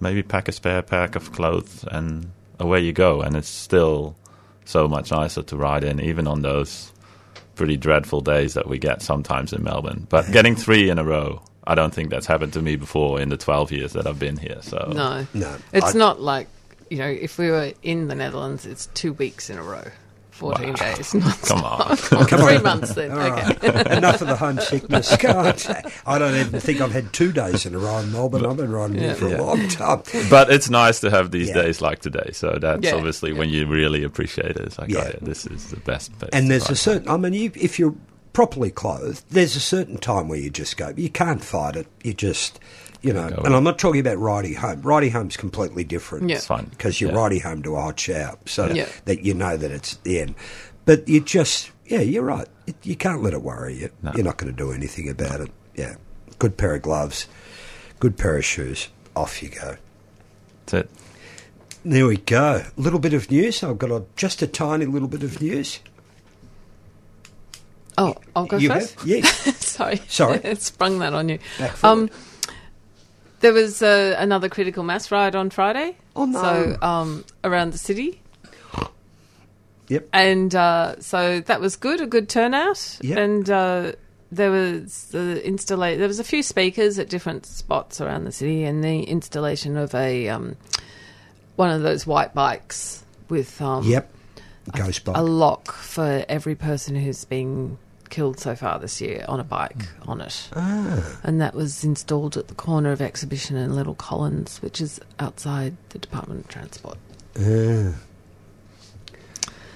maybe 0.00 0.22
pack 0.22 0.48
a 0.48 0.52
spare 0.52 0.80
pack 0.80 1.16
of 1.16 1.32
clothes, 1.32 1.84
and 1.90 2.30
away 2.58 2.80
you 2.80 2.94
go. 2.94 3.20
And 3.20 3.36
it's 3.36 3.46
still 3.48 4.16
so 4.64 4.88
much 4.88 5.10
nicer 5.10 5.42
to 5.42 5.56
ride 5.56 5.84
in, 5.84 6.00
even 6.00 6.26
on 6.26 6.42
those 6.42 6.90
pretty 7.54 7.76
dreadful 7.76 8.20
days 8.20 8.54
that 8.54 8.68
we 8.68 8.78
get 8.78 9.02
sometimes 9.02 9.52
in 9.52 9.62
Melbourne. 9.62 10.06
But 10.08 10.30
getting 10.32 10.56
three 10.56 10.90
in 10.90 10.98
a 10.98 11.04
row, 11.04 11.42
I 11.66 11.74
don't 11.74 11.94
think 11.94 12.10
that's 12.10 12.26
happened 12.26 12.52
to 12.54 12.62
me 12.62 12.76
before 12.76 13.20
in 13.20 13.28
the 13.28 13.36
12 13.36 13.72
years 13.72 13.92
that 13.92 14.06
I've 14.06 14.18
been 14.18 14.36
here. 14.36 14.58
So 14.62 14.90
no 14.94 15.26
No, 15.34 15.56
it's 15.72 15.94
I- 15.94 15.98
not 15.98 16.20
like 16.20 16.48
you 16.90 16.98
know 16.98 17.06
if 17.08 17.38
we 17.38 17.50
were 17.50 17.72
in 17.82 18.08
the 18.08 18.14
netherlands 18.14 18.66
it's 18.66 18.86
two 18.92 19.14
weeks 19.14 19.48
in 19.48 19.56
a 19.56 19.62
row 19.62 19.84
14 20.34 20.68
Wow. 20.68 20.74
days 20.74 21.14
not 21.14 21.40
come 21.42 21.62
on. 21.64 21.96
three 21.96 22.58
months 22.58 22.94
then 22.94 23.12
All 23.12 23.18
okay 23.20 23.68
right. 23.68 23.86
Enough 23.98 24.20
of 24.20 24.28
the 24.28 24.36
homesickness. 24.36 25.16
God, 25.20 25.62
I 26.06 26.18
don't 26.18 26.34
even 26.34 26.58
think 26.60 26.80
I've 26.80 26.92
had 26.92 27.12
two 27.12 27.30
days 27.32 27.64
in 27.66 27.74
a 27.74 27.78
row 27.78 27.98
in 27.98 28.10
Melbourne. 28.12 28.44
I've 28.44 28.56
been 28.56 28.72
riding 28.72 29.00
Yeah. 29.00 29.14
for 29.14 29.26
a 29.26 29.30
Yeah. 29.30 29.40
long 29.40 29.68
time. 29.68 30.02
but 30.28 30.50
it's 30.50 30.68
nice 30.68 31.00
to 31.00 31.10
have 31.10 31.30
these 31.30 31.48
Yeah. 31.48 31.62
days 31.62 31.80
like 31.80 32.00
today. 32.00 32.30
So 32.32 32.58
that's 32.60 32.84
Yeah. 32.84 32.94
obviously 32.96 33.32
when 33.32 33.48
you 33.48 33.66
really 33.66 34.02
appreciate 34.02 34.50
it. 34.50 34.58
It's 34.58 34.78
like, 34.78 34.90
oh, 34.90 34.94
Yeah. 34.94 35.04
oh, 35.04 35.10
yeah, 35.14 35.18
this 35.22 35.46
is 35.46 35.66
the 35.66 35.76
best 35.76 36.18
place. 36.18 36.30
And 36.32 36.50
there's 36.50 36.66
a 36.66 36.70
ride. 36.70 36.78
certain, 36.78 37.08
I 37.08 37.16
mean, 37.16 37.32
you, 37.34 37.52
if 37.54 37.78
you're 37.78 37.94
properly 38.32 38.70
clothed, 38.72 39.22
there's 39.30 39.54
a 39.54 39.60
certain 39.60 39.98
time 39.98 40.26
where 40.28 40.38
you 40.40 40.50
just 40.50 40.76
go, 40.76 40.92
you 40.96 41.08
can't 41.10 41.44
fight 41.44 41.76
it. 41.76 41.86
You 42.02 42.12
just, 42.12 42.58
you 43.04 43.12
know, 43.12 43.28
Go 43.28 43.36
and 43.36 43.46
in. 43.48 43.54
I'm 43.54 43.64
not 43.64 43.78
talking 43.78 44.00
about 44.00 44.18
riding 44.18 44.54
home. 44.54 44.80
Riding 44.82 45.10
home's 45.12 45.36
completely 45.36 45.84
different. 45.84 46.28
Yeah. 46.30 46.36
It's 46.36 46.46
fun. 46.46 46.66
Because 46.70 47.00
you're 47.00 47.10
Yeah. 47.12 47.16
riding 47.18 47.40
home 47.40 47.62
to 47.62 47.76
a 47.76 47.80
hot 47.80 48.00
shower, 48.00 48.36
so 48.46 48.66
Yeah. 48.72 48.86
that 49.04 49.22
you 49.24 49.34
know 49.34 49.56
that 49.56 49.70
it's 49.70 49.96
the 49.98 50.20
end. 50.20 50.34
But 50.86 51.08
you 51.08 51.20
just, 51.20 51.70
yeah, 51.86 52.00
you're 52.00 52.24
right. 52.24 52.48
It, 52.66 52.76
you 52.82 52.96
can't 52.96 53.22
let 53.22 53.32
it 53.34 53.42
worry 53.42 53.74
you. 53.74 53.90
No. 54.02 54.12
You're 54.14 54.24
not 54.24 54.38
going 54.38 54.50
to 54.52 54.56
do 54.56 54.72
anything 54.72 55.08
about 55.08 55.40
it. 55.40 55.50
Yeah. 55.74 55.96
Good 56.38 56.56
pair 56.56 56.74
of 56.74 56.82
gloves, 56.82 57.26
good 58.00 58.16
pair 58.16 58.36
of 58.36 58.44
shoes. 58.44 58.88
Off 59.14 59.42
you 59.42 59.48
go. 59.50 59.76
That's 60.66 60.74
it. 60.86 60.90
There 61.84 62.06
we 62.06 62.16
go. 62.16 62.64
A 62.76 62.80
little 62.80 62.98
bit 62.98 63.12
of 63.14 63.30
news. 63.30 63.62
I've 63.62 63.78
got 63.78 63.90
a, 63.90 64.04
just 64.16 64.40
a 64.42 64.46
tiny 64.46 64.86
little 64.86 65.08
bit 65.08 65.22
of 65.22 65.40
news. 65.40 65.78
oh 67.96 68.16
i'll 68.34 68.46
go 68.46 68.56
you 68.56 68.68
first 68.68 68.94
have? 69.00 69.06
Yes. 69.06 69.56
sorry 69.64 70.00
Sorry. 70.08 70.54
sprung 70.56 70.98
that 70.98 71.14
on 71.14 71.28
you 71.28 71.38
Back 71.58 71.84
um 71.84 72.08
forward. 72.08 72.10
There 73.44 73.52
was 73.52 73.82
uh, 73.82 74.16
another 74.18 74.48
critical 74.48 74.82
mass 74.82 75.10
ride 75.12 75.34
on 75.36 75.50
friday 75.50 75.96
Oh, 76.16 76.24
no. 76.24 76.40
so 76.42 76.78
um 76.82 77.24
around 77.44 77.72
the 77.72 77.78
city 77.78 78.20
Yep. 79.88 80.08
And 80.14 80.54
uh, 80.54 80.98
so 81.00 81.40
that 81.40 81.60
was 81.60 81.76
good, 81.76 82.00
a 82.00 82.06
good 82.06 82.28
turnout. 82.30 82.98
Yep. 83.02 83.18
And 83.18 83.50
uh, 83.50 83.92
there 84.32 84.50
was 84.50 85.08
the 85.10 85.42
installa- 85.44 85.98
There 85.98 86.08
was 86.08 86.18
a 86.18 86.24
few 86.24 86.42
speakers 86.42 86.98
at 86.98 87.10
different 87.10 87.44
spots 87.44 88.00
around 88.00 88.24
the 88.24 88.32
city, 88.32 88.64
and 88.64 88.82
the 88.82 89.02
installation 89.02 89.76
of 89.76 89.94
a 89.94 90.28
um, 90.30 90.56
one 91.56 91.68
of 91.70 91.82
those 91.82 92.06
white 92.06 92.32
bikes 92.32 93.04
with 93.28 93.60
um, 93.60 93.84
Yep. 93.84 94.10
Ghost 94.74 95.04
bike. 95.04 95.16
a 95.18 95.22
lock 95.22 95.70
for 95.70 96.24
every 96.30 96.54
person 96.54 96.96
who's 96.96 97.22
been 97.26 97.76
killed 98.14 98.38
so 98.38 98.54
far 98.54 98.78
this 98.78 99.00
year 99.00 99.24
on 99.28 99.40
a 99.40 99.44
bike 99.44 99.82
Hmm. 100.02 100.10
on 100.10 100.20
it. 100.20 100.48
Ah. 100.54 101.02
And 101.24 101.40
that 101.40 101.54
was 101.54 101.82
installed 101.84 102.36
at 102.36 102.46
the 102.48 102.54
corner 102.54 102.92
of 102.92 103.00
Exhibition 103.02 103.56
and 103.56 103.74
Little 103.74 103.94
Collins, 103.96 104.62
which 104.62 104.80
is 104.80 105.00
outside 105.18 105.76
the 105.90 105.98
Department 105.98 106.40
of 106.44 106.48
Transport. 106.48 106.98
Ah. 107.38 107.94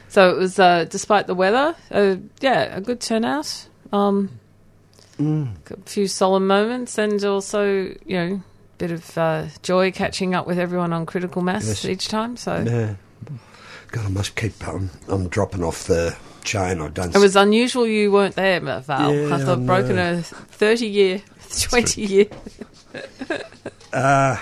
So 0.08 0.30
it 0.30 0.38
was, 0.38 0.58
uh, 0.58 0.84
despite 0.88 1.26
the 1.26 1.34
weather, 1.34 1.74
uh, 1.90 2.16
yeah, 2.40 2.76
a 2.76 2.80
good 2.80 3.00
turnout. 3.00 3.66
Um, 3.92 4.30
Mm. 5.18 5.48
A 5.72 5.76
few 5.90 6.06
solemn 6.06 6.46
moments, 6.46 6.96
and 6.96 7.24
also, 7.24 7.64
you 8.06 8.16
know, 8.16 8.34
a 8.36 8.78
bit 8.78 8.92
of 8.92 9.18
uh, 9.18 9.46
joy 9.64 9.90
catching 9.90 10.32
up 10.32 10.46
with 10.46 10.60
everyone 10.60 10.92
on 10.92 11.06
critical 11.06 11.42
mass 11.42 11.66
Yes. 11.66 11.84
each 11.84 12.06
time. 12.06 12.36
So 12.36 12.62
Yeah. 12.64 12.94
God, 13.90 14.06
I 14.06 14.08
must 14.10 14.36
keep. 14.36 14.54
Um, 14.68 14.90
I'm 15.08 15.26
dropping 15.28 15.64
off 15.64 15.88
the 15.88 16.14
chain. 16.48 16.80
I 16.80 16.88
don't. 16.88 17.14
it 17.14 17.18
was 17.18 17.36
unusual 17.36 17.86
you 17.86 18.10
weren't 18.10 18.34
there, 18.34 18.60
Val. 18.60 19.14
Yeah, 19.14 19.34
I 19.34 19.38
thought 19.38 19.58
I 19.58 19.62
broken 19.62 19.98
a 19.98 20.22
thirty 20.22 20.86
year, 20.86 21.22
twenty 21.50 22.02
year. 22.02 22.26
Uh, 23.92 24.36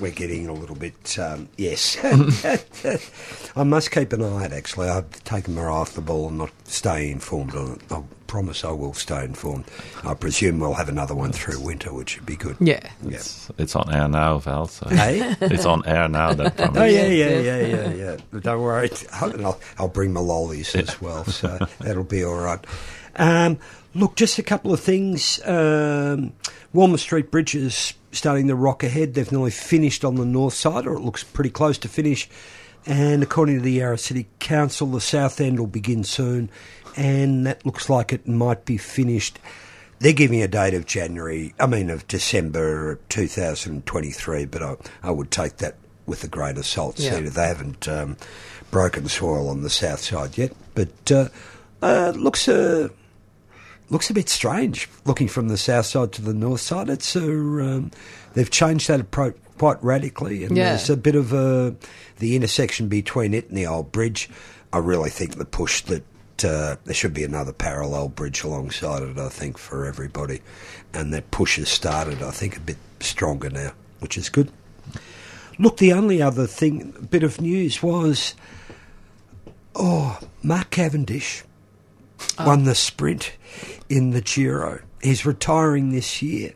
we're 0.00 0.12
getting 0.12 0.48
a 0.48 0.52
little 0.52 0.76
bit. 0.76 1.18
Um, 1.18 1.48
yes. 1.56 1.96
I 3.56 3.64
must 3.64 3.90
keep 3.90 4.12
an 4.12 4.22
eye 4.22 4.44
out. 4.44 4.52
Actually, 4.52 4.88
I've 4.88 5.24
taken 5.24 5.54
my 5.54 5.62
eye 5.62 5.66
off 5.66 5.94
the 5.94 6.00
ball 6.00 6.28
and 6.28 6.38
not 6.38 6.52
stay 6.64 7.10
informed 7.10 7.54
on 7.54 7.72
it. 7.72 7.92
I 7.92 8.02
promise 8.26 8.64
I 8.64 8.70
will 8.72 8.94
stay 8.94 9.24
informed. 9.24 9.64
I 10.04 10.14
presume 10.14 10.58
we'll 10.60 10.74
have 10.74 10.88
another 10.88 11.14
one 11.14 11.32
through 11.32 11.60
winter, 11.60 11.92
which 11.92 12.16
would 12.16 12.26
be 12.26 12.36
good. 12.36 12.56
Yeah. 12.60 12.80
Yeah. 13.02 13.16
It's, 13.16 13.50
it's 13.58 13.76
on 13.76 13.92
air 13.94 14.08
now, 14.08 14.38
Val. 14.38 14.66
So 14.66 14.88
Hey. 14.90 15.34
it's 15.40 15.64
on 15.66 15.84
air 15.86 16.08
now. 16.08 16.34
That 16.34 16.56
promise. 16.56 16.76
Oh 16.78 16.84
yeah, 16.84 17.06
yeah, 17.06 17.28
Yes, 17.28 17.44
yeah, 17.44 17.88
yeah, 17.94 18.16
yeah. 18.32 18.40
Don't 18.40 18.60
worry, 18.62 18.90
I'll, 19.12 19.60
I'll 19.78 19.88
bring 19.88 20.12
my 20.12 20.20
lollies 20.20 20.74
as 20.74 21.00
well, 21.00 21.24
so 21.24 21.58
that'll 21.80 22.04
be 22.04 22.24
all 22.24 22.36
right. 22.38 22.64
Um, 23.16 23.58
look, 23.94 24.14
just 24.16 24.38
a 24.38 24.42
couple 24.42 24.72
of 24.72 24.80
things. 24.80 25.40
Um, 25.44 26.32
Walmer 26.74 26.98
Street 26.98 27.30
Bridge 27.30 27.54
is 27.54 27.94
starting 28.12 28.48
to 28.48 28.54
rock 28.54 28.82
ahead. 28.82 29.14
They've 29.14 29.30
nearly 29.32 29.50
finished 29.50 30.04
on 30.04 30.16
the 30.16 30.24
north 30.24 30.54
side, 30.54 30.86
or 30.86 30.94
it 30.94 31.00
looks 31.00 31.24
pretty 31.24 31.50
close 31.50 31.78
to 31.78 31.88
finish. 31.88 32.28
And 32.86 33.22
according 33.22 33.56
to 33.56 33.62
the 33.62 33.72
Yarra 33.72 33.98
City 33.98 34.28
Council, 34.38 34.86
the 34.86 35.00
south 35.00 35.40
end 35.40 35.58
will 35.58 35.66
begin 35.66 36.04
soon, 36.04 36.50
and 36.96 37.44
that 37.46 37.66
looks 37.66 37.90
like 37.90 38.12
it 38.12 38.28
might 38.28 38.64
be 38.64 38.76
finished. 38.76 39.40
They're 39.98 40.12
giving 40.12 40.40
a 40.40 40.48
date 40.48 40.74
of 40.74 40.86
January, 40.86 41.54
I 41.58 41.66
mean 41.66 41.90
of 41.90 42.06
December 42.06 43.00
2023, 43.08 44.44
but 44.44 44.62
I, 44.62 44.76
I 45.02 45.10
would 45.10 45.30
take 45.30 45.56
that 45.56 45.74
with 46.06 46.22
a 46.22 46.28
grain 46.28 46.56
of 46.58 46.66
salt. 46.66 47.00
Yeah. 47.00 47.16
See, 47.16 47.22
they 47.22 47.48
haven't 47.48 47.88
um, 47.88 48.16
broken 48.70 49.08
soil 49.08 49.48
on 49.48 49.62
the 49.62 49.70
south 49.70 50.00
side 50.00 50.38
yet, 50.38 50.52
but 50.74 51.10
uh, 51.10 51.28
uh, 51.82 52.12
looks 52.14 52.48
uh, 52.48 52.88
looks 53.90 54.10
a 54.10 54.14
bit 54.14 54.28
strange 54.28 54.88
looking 55.04 55.28
from 55.28 55.48
the 55.48 55.56
south 55.56 55.86
side 55.86 56.12
to 56.12 56.22
the 56.22 56.34
north 56.34 56.60
side. 56.60 56.88
It's 56.88 57.16
a, 57.16 57.28
um, 57.28 57.90
they've 58.34 58.50
changed 58.50 58.88
that 58.88 59.00
approach 59.00 59.36
quite 59.58 59.82
radically, 59.82 60.44
and 60.44 60.56
Yeah. 60.56 60.70
there's 60.70 60.90
a 60.90 60.96
bit 60.96 61.14
of 61.14 61.32
a, 61.32 61.74
the 62.18 62.36
intersection 62.36 62.88
between 62.88 63.34
it 63.34 63.48
and 63.48 63.56
the 63.56 63.66
old 63.66 63.92
bridge. 63.92 64.28
I 64.72 64.78
really 64.78 65.10
think 65.10 65.36
the 65.36 65.44
push 65.44 65.80
that 65.82 66.04
uh, 66.44 66.76
there 66.84 66.94
should 66.94 67.14
be 67.14 67.24
another 67.24 67.52
parallel 67.52 68.08
bridge 68.08 68.44
alongside 68.44 69.02
it. 69.02 69.18
I 69.18 69.28
think 69.30 69.56
for 69.58 69.86
everybody, 69.86 70.42
and 70.92 71.12
that 71.14 71.30
push 71.30 71.56
has 71.56 71.68
started. 71.68 72.22
I 72.22 72.30
think 72.30 72.56
a 72.56 72.60
bit 72.60 72.76
stronger 73.00 73.48
now, 73.50 73.72
which 74.00 74.18
is 74.18 74.28
good. 74.28 74.50
Look, 75.58 75.78
the 75.78 75.94
only 75.94 76.20
other 76.20 76.46
thing, 76.46 77.08
bit 77.10 77.22
of 77.22 77.40
news 77.40 77.82
was, 77.82 78.34
oh, 79.74 80.18
Mark 80.42 80.70
Cavendish 80.70 81.44
won 82.38 82.64
the 82.64 82.74
sprint 82.74 83.32
in 83.88 84.10
the 84.10 84.20
Giro. 84.20 84.80
He's 85.02 85.24
retiring 85.24 85.90
this 85.92 86.20
year. 86.20 86.52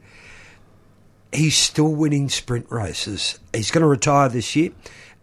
He's 1.32 1.56
still 1.56 1.94
winning 1.94 2.28
sprint 2.28 2.66
races. 2.70 3.38
He's 3.54 3.70
going 3.70 3.82
to 3.82 3.88
retire 3.88 4.28
this 4.28 4.56
year. 4.56 4.72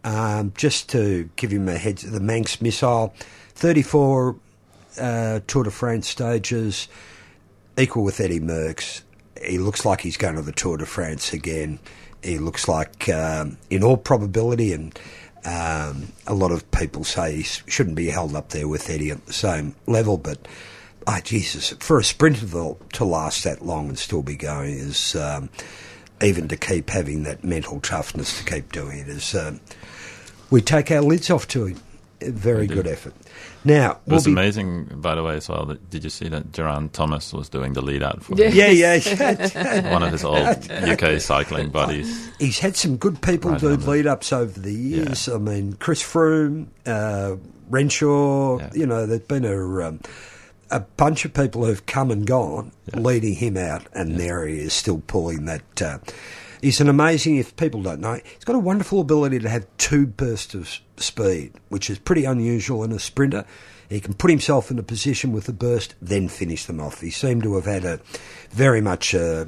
Um, 0.04 0.52
just 0.56 0.88
to 0.90 1.28
give 1.36 1.50
him 1.50 1.68
a 1.68 1.76
head, 1.76 1.98
the 1.98 2.20
Manx 2.20 2.62
missile, 2.62 3.12
34 3.54 4.36
uh, 4.98 5.40
Tour 5.46 5.64
de 5.64 5.70
France 5.70 6.08
stages, 6.08 6.88
equal 7.76 8.04
with 8.04 8.20
Eddie 8.20 8.40
Merckx. 8.40 9.02
He 9.44 9.58
looks 9.58 9.84
like 9.84 10.00
he's 10.00 10.16
going 10.16 10.36
to 10.36 10.42
the 10.42 10.52
Tour 10.52 10.78
de 10.78 10.86
France 10.86 11.32
again. 11.32 11.78
He 12.22 12.38
looks 12.38 12.68
like, 12.68 13.08
um, 13.08 13.58
in 13.70 13.84
all 13.84 13.96
probability, 13.96 14.72
and 14.72 14.98
um, 15.44 16.12
a 16.26 16.34
lot 16.34 16.52
of 16.52 16.68
people 16.70 17.04
say 17.04 17.36
he 17.36 17.42
shouldn't 17.42 17.96
be 17.96 18.08
held 18.08 18.34
up 18.34 18.50
there 18.50 18.66
with 18.66 18.90
Eddie 18.90 19.10
at 19.10 19.26
the 19.26 19.32
same 19.32 19.74
level, 19.86 20.16
but 20.16 20.38
oh, 21.06 21.20
Jesus, 21.22 21.70
for 21.80 21.98
a 21.98 22.04
sprinter 22.04 22.46
to, 22.46 22.76
to 22.94 23.04
last 23.04 23.44
that 23.44 23.64
long 23.64 23.88
and 23.88 23.98
still 23.98 24.22
be 24.22 24.36
going 24.36 24.74
is, 24.74 25.14
um, 25.14 25.48
even 26.22 26.48
to 26.48 26.56
keep 26.56 26.90
having 26.90 27.22
that 27.24 27.44
mental 27.44 27.80
toughness 27.80 28.38
to 28.38 28.44
keep 28.50 28.72
doing 28.72 28.98
it 28.98 29.08
is, 29.08 29.34
um, 29.34 29.60
we 30.50 30.60
take 30.60 30.90
our 30.90 31.00
lids 31.02 31.30
off 31.30 31.46
to 31.48 31.66
him. 31.66 31.80
A 32.20 32.30
very 32.32 32.62
We 32.62 32.66
do. 32.66 32.74
good 32.74 32.88
effort. 32.88 33.14
Now, 33.64 33.92
It 33.92 33.98
we'll 34.06 34.16
was 34.16 34.24
be- 34.24 34.32
amazing, 34.32 34.86
by 34.96 35.14
the 35.14 35.22
way, 35.22 35.36
as 35.36 35.48
well. 35.48 35.66
That, 35.66 35.88
did 35.88 36.02
you 36.02 36.10
see 36.10 36.26
that 36.28 36.50
Geraint 36.52 36.92
Thomas 36.92 37.32
was 37.32 37.48
doing 37.48 37.74
the 37.74 37.80
lead 37.80 38.02
out 38.02 38.24
for 38.24 38.34
Yeah. 38.34 38.48
Yeah, 38.48 38.70
yeah, 38.70 38.94
yeah. 38.94 39.92
one 39.92 40.02
of 40.02 40.10
his 40.10 40.24
old 40.24 40.68
UK 40.68 41.20
cycling 41.20 41.68
buddies? 41.70 42.28
He's 42.40 42.58
had 42.58 42.74
some 42.74 42.96
good 42.96 43.22
people 43.22 43.52
Right 43.52 43.60
do 43.60 43.70
on 43.74 43.86
lead 43.86 44.08
ups 44.08 44.32
over 44.32 44.58
the 44.58 44.72
years. 44.72 45.28
I 45.28 45.38
mean, 45.38 45.74
Chris 45.74 46.02
Froome, 46.02 46.66
uh, 46.86 47.36
Renshaw, 47.70 48.58
Yeah. 48.58 48.70
you 48.74 48.86
know, 48.86 49.06
there's 49.06 49.20
been 49.20 49.44
a, 49.44 49.86
um, 49.88 50.00
a 50.70 50.80
bunch 50.80 51.24
of 51.24 51.32
people 51.34 51.64
who've 51.64 51.84
come 51.86 52.10
and 52.10 52.26
gone 52.26 52.72
leading 52.94 53.34
him 53.34 53.56
out, 53.56 53.86
and 53.92 54.16
there 54.16 54.46
he 54.46 54.58
is 54.58 54.72
still 54.72 55.02
pulling 55.06 55.44
that. 55.46 55.82
Uh, 55.82 55.98
he's 56.60 56.80
an 56.80 56.88
amazing, 56.88 57.36
if 57.36 57.56
people 57.56 57.82
don't 57.82 58.00
know, 58.00 58.14
he's 58.14 58.44
got 58.44 58.56
a 58.56 58.60
wonderful 58.60 59.00
ability 59.00 59.38
to 59.40 59.48
have 59.48 59.66
two 59.78 60.06
bursts 60.06 60.54
of 60.54 60.68
speed, 60.96 61.52
which 61.68 61.88
is 61.88 61.98
pretty 61.98 62.24
unusual 62.24 62.84
in 62.84 62.92
a 62.92 62.98
sprinter. 62.98 63.44
He 63.88 64.00
can 64.00 64.12
put 64.14 64.30
himself 64.30 64.70
in 64.70 64.78
a 64.78 64.82
position 64.82 65.32
with 65.32 65.44
the 65.46 65.52
burst, 65.54 65.94
then 66.02 66.28
finish 66.28 66.66
them 66.66 66.80
off. 66.80 67.00
He 67.00 67.10
seemed 67.10 67.42
to 67.44 67.54
have 67.54 67.64
had 67.64 67.84
a 67.84 68.00
very 68.50 68.80
much. 68.80 69.14
Uh, 69.14 69.46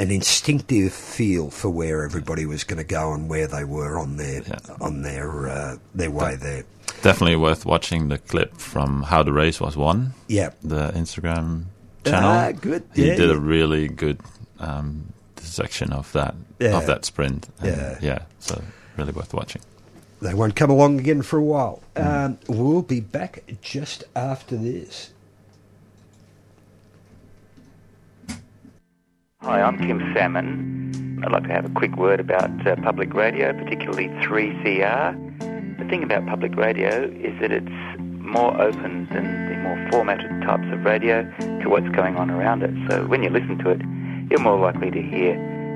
an 0.00 0.12
instinctive 0.12 0.92
feel 0.92 1.50
for 1.50 1.70
where 1.70 2.04
everybody 2.04 2.46
was 2.46 2.62
going 2.62 2.76
to 2.78 2.84
go 2.84 3.12
and 3.12 3.28
where 3.28 3.48
they 3.48 3.64
were 3.64 3.98
on 3.98 4.16
their 4.16 4.42
Yeah. 4.42 4.58
on 4.80 5.02
their 5.02 5.48
uh, 5.48 5.76
their 5.92 6.12
way 6.12 6.36
there. 6.36 6.62
Definitely 7.02 7.36
worth 7.36 7.64
watching 7.64 8.08
the 8.08 8.18
clip 8.18 8.56
from 8.56 9.02
how 9.04 9.22
the 9.22 9.32
race 9.32 9.60
was 9.60 9.76
won. 9.76 10.14
Yeah, 10.26 10.50
The 10.62 10.90
Instagram 10.92 11.64
channel. 12.04 12.28
Ah, 12.30 12.52
good. 12.52 12.82
He 12.94 13.06
Yeah, 13.08 13.14
did 13.16 13.28
yeah. 13.30 13.36
a 13.36 13.38
really 13.38 13.88
good 13.88 14.20
um, 14.58 15.12
section 15.36 15.92
of 15.92 16.10
that 16.12 16.34
Yeah. 16.58 16.76
of 16.76 16.86
that 16.86 17.04
sprint. 17.04 17.48
And 17.60 17.68
Yeah. 17.76 17.98
yeah. 18.00 18.18
So 18.40 18.62
really 18.96 19.12
worth 19.12 19.32
watching. 19.32 19.62
they 20.20 20.34
won't 20.34 20.56
come 20.56 20.70
along 20.70 20.98
again 20.98 21.22
for 21.22 21.38
a 21.38 21.44
while. 21.44 21.80
Um, 21.94 22.38
we'll 22.48 22.82
be 22.82 22.98
back 23.00 23.44
just 23.62 24.02
after 24.16 24.56
this. 24.56 25.10
Hi, 29.40 29.62
I'm 29.62 29.78
Tim 29.78 30.12
Salmon. 30.14 31.22
I'd 31.24 31.30
like 31.30 31.44
to 31.44 31.52
have 31.52 31.64
a 31.64 31.68
quick 31.70 31.96
word 31.96 32.18
about 32.18 32.66
uh, 32.66 32.74
public 32.82 33.14
radio, 33.14 33.52
particularly 33.52 34.08
3CR. 34.26 35.27
Thing 35.88 36.02
about 36.02 36.26
public 36.26 36.54
radio 36.54 37.04
is 37.04 37.40
that 37.40 37.50
it's 37.50 37.66
more 38.20 38.60
open 38.60 39.08
than 39.10 39.48
the 39.48 39.56
more 39.56 39.88
formatted 39.90 40.42
types 40.42 40.66
of 40.70 40.84
radio 40.84 41.22
to 41.62 41.68
what's 41.70 41.88
going 41.96 42.16
on 42.16 42.30
around 42.30 42.62
it. 42.62 42.74
So 42.90 43.06
when 43.06 43.22
you 43.22 43.30
listen 43.30 43.56
to 43.58 43.70
it, 43.70 43.80
you're 44.30 44.40
more 44.40 44.58
likely 44.58 44.90
to 44.90 45.00
hear 45.00 45.32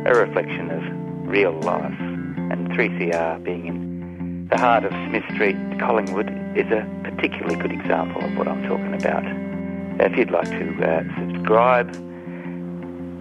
a 0.07 0.15
reflection 0.15 0.71
of 0.71 0.83
real 1.27 1.59
life. 1.61 1.99
And 1.99 2.69
3CR 2.73 3.43
being 3.43 3.67
in 3.67 4.49
the 4.51 4.59
heart 4.59 4.85
of 4.85 4.91
Smith 5.09 5.25
Street, 5.33 5.57
Collingwood, 5.81 6.29
is 6.59 6.71
a 6.71 6.87
particularly 7.05 7.57
good 7.57 7.73
example 7.73 8.23
of 8.23 8.37
what 8.37 8.47
I'm 8.47 8.63
talking 8.69 8.93
about. 8.93 9.25
If 9.99 10.19
you'd 10.19 10.31
like 10.31 10.51
to 10.51 10.85
uh, 10.85 11.05
subscribe, 11.21 11.91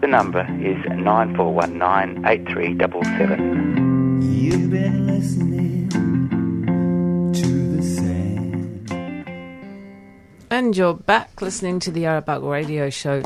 the 0.01 0.07
number 0.07 0.41
is 0.60 0.75
9419 0.89 2.25
8377. 2.25 4.21
You've 4.21 4.69
been 4.69 5.07
listening 5.07 5.70
And 10.51 10.75
you're 10.75 10.93
back 10.93 11.41
listening 11.41 11.79
to 11.79 11.91
the 11.91 12.03
Yarrabug 12.03 12.43
Radio 12.43 12.89
Show. 12.89 13.24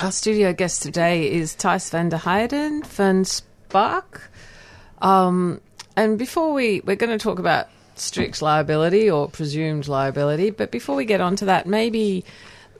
Our 0.00 0.10
studio 0.10 0.52
guest 0.52 0.82
today 0.82 1.30
is 1.30 1.54
Thijs 1.54 1.90
van 1.90 2.08
der 2.08 2.18
Heiden 2.18 2.84
van 2.84 3.24
Sparque. 3.24 4.20
Um, 5.00 5.60
and 5.94 6.18
before 6.18 6.52
we, 6.52 6.80
we're 6.80 6.96
going 6.96 7.16
to 7.16 7.22
talk 7.22 7.38
about 7.38 7.68
strict 7.94 8.42
liability 8.42 9.08
or 9.08 9.28
presumed 9.28 9.86
liability. 9.86 10.50
But 10.50 10.72
before 10.72 10.96
we 10.96 11.04
get 11.04 11.20
on 11.20 11.36
to 11.36 11.44
that, 11.44 11.68
maybe 11.68 12.24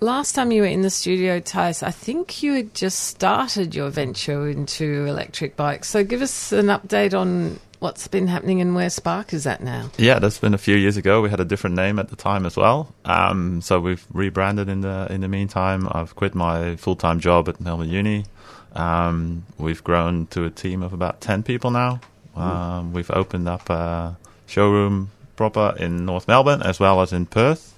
last 0.01 0.33
time 0.33 0.51
you 0.51 0.63
were 0.63 0.67
in 0.67 0.83
the 0.83 0.91
studio, 0.91 1.39
Tice, 1.39 1.85
I 1.85 1.93
think 1.93 2.43
you 2.43 2.55
had 2.55 2.75
just 2.75 2.99
started 3.05 3.77
your 3.77 3.91
venture 3.91 4.49
into 4.49 5.07
electric 5.07 5.55
bikes. 5.55 5.89
So 5.89 6.03
give 6.03 6.23
us 6.23 6.51
an 6.51 6.67
update 6.67 7.17
on 7.17 7.61
what's 7.81 8.07
been 8.07 8.29
happening 8.29 8.61
and 8.61 8.75
where 8.75 8.91
Sparque 8.91 9.33
is 9.33 9.47
at 9.47 9.63
now. 9.63 9.91
Yeah, 9.99 10.19
that's 10.19 10.39
been 10.39 10.55
a 10.55 10.59
few 10.59 10.77
years 10.77 10.97
ago. 10.97 11.21
We 11.21 11.31
had 11.31 11.41
a 11.41 11.45
different 11.45 11.77
name 11.77 11.99
at 11.99 12.09
the 12.09 12.17
time 12.17 12.47
as 12.47 12.57
well. 12.57 12.95
Um, 13.05 13.61
so 13.61 13.81
we've 13.81 14.07
rebranded 14.13 14.69
in 14.69 14.83
the 14.83 15.09
in 15.11 15.23
the 15.23 15.29
meantime. 15.29 15.89
I've 15.91 16.15
quit 16.15 16.35
my 16.35 16.77
full 16.77 16.97
time 16.97 17.19
job 17.21 17.49
at 17.49 17.61
Melbourne 17.61 17.89
Uni. 17.89 18.27
Um, 18.75 19.45
we've 19.59 19.83
grown 19.83 20.27
to 20.29 20.45
a 20.45 20.51
team 20.51 20.83
of 20.83 20.93
about 20.93 21.21
ten 21.21 21.43
people 21.43 21.71
now. 21.71 22.01
Um, 22.37 22.93
we've 22.93 23.11
opened 23.11 23.49
up 23.49 23.69
a 23.69 24.17
showroom 24.47 25.11
proper 25.37 25.75
in 25.79 26.05
North 26.05 26.29
Melbourne 26.29 26.63
as 26.63 26.79
well 26.79 27.01
as 27.01 27.13
in 27.13 27.27
Perth 27.27 27.75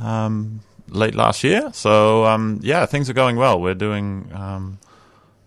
um, 0.00 0.60
late 0.88 1.14
last 1.14 1.42
year. 1.44 1.70
So 1.72 2.26
um, 2.26 2.60
yeah, 2.62 2.86
things 2.86 3.08
are 3.08 3.14
going 3.14 3.36
well. 3.36 3.60
We're 3.60 3.74
doing. 3.74 4.30
Um, 4.34 4.78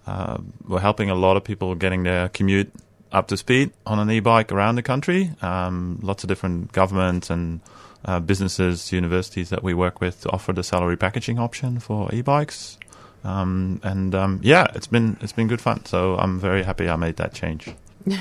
uh, 0.08 0.38
we're 0.68 0.82
helping 0.82 1.10
a 1.10 1.16
lot 1.16 1.36
of 1.36 1.44
people 1.44 1.74
getting 1.74 2.04
their 2.04 2.30
commute 2.30 2.72
up 3.12 3.28
to 3.30 3.38
speed 3.38 3.72
on 3.86 4.00
an 4.00 4.10
e-bike 4.12 4.52
around 4.52 4.76
the 4.76 4.84
country. 4.84 5.32
Um, 5.42 6.00
lots 6.02 6.24
of 6.24 6.28
different 6.28 6.72
governments 6.72 7.30
and 7.30 7.62
uh, 8.04 8.20
businesses, 8.20 8.92
universities 8.92 9.50
that 9.50 9.64
we 9.64 9.74
work 9.74 10.02
with 10.02 10.22
to 10.22 10.30
offer 10.32 10.54
the 10.54 10.64
salary 10.64 10.98
packaging 10.98 11.40
option 11.40 11.80
for 11.80 12.14
e-bikes. 12.14 12.78
Um, 13.24 13.80
and 13.84 14.14
um, 14.14 14.40
yeah, 14.44 14.68
it's 14.76 14.86
been 14.88 15.18
it's 15.22 15.32
been 15.32 15.48
good 15.48 15.62
fun. 15.62 15.84
So 15.86 16.16
I'm 16.18 16.40
very 16.40 16.62
happy 16.64 16.88
I 16.88 16.96
made 16.96 17.16
that 17.18 17.34
change. 17.34 17.74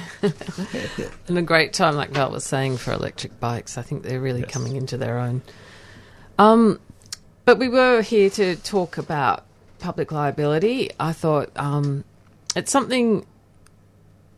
And 1.28 1.36
a 1.38 1.42
great 1.42 1.72
time, 1.74 1.94
like 1.96 2.10
Val 2.10 2.30
was 2.30 2.44
saying, 2.44 2.78
for 2.78 2.92
electric 2.92 3.38
bikes. 3.40 3.76
I 3.76 3.82
think 3.82 4.02
they're 4.02 4.20
really 4.20 4.40
Yes. 4.40 4.50
coming 4.50 4.76
into 4.76 4.96
their 4.96 5.18
own. 5.18 5.42
Um, 6.38 6.80
but 7.44 7.58
we 7.58 7.68
were 7.68 8.00
here 8.02 8.30
to 8.30 8.56
talk 8.56 8.96
about 8.98 9.44
public 9.80 10.10
liability. 10.12 10.90
I 10.98 11.12
thought 11.12 11.50
um, 11.56 12.04
it's 12.56 12.72
something 12.72 13.26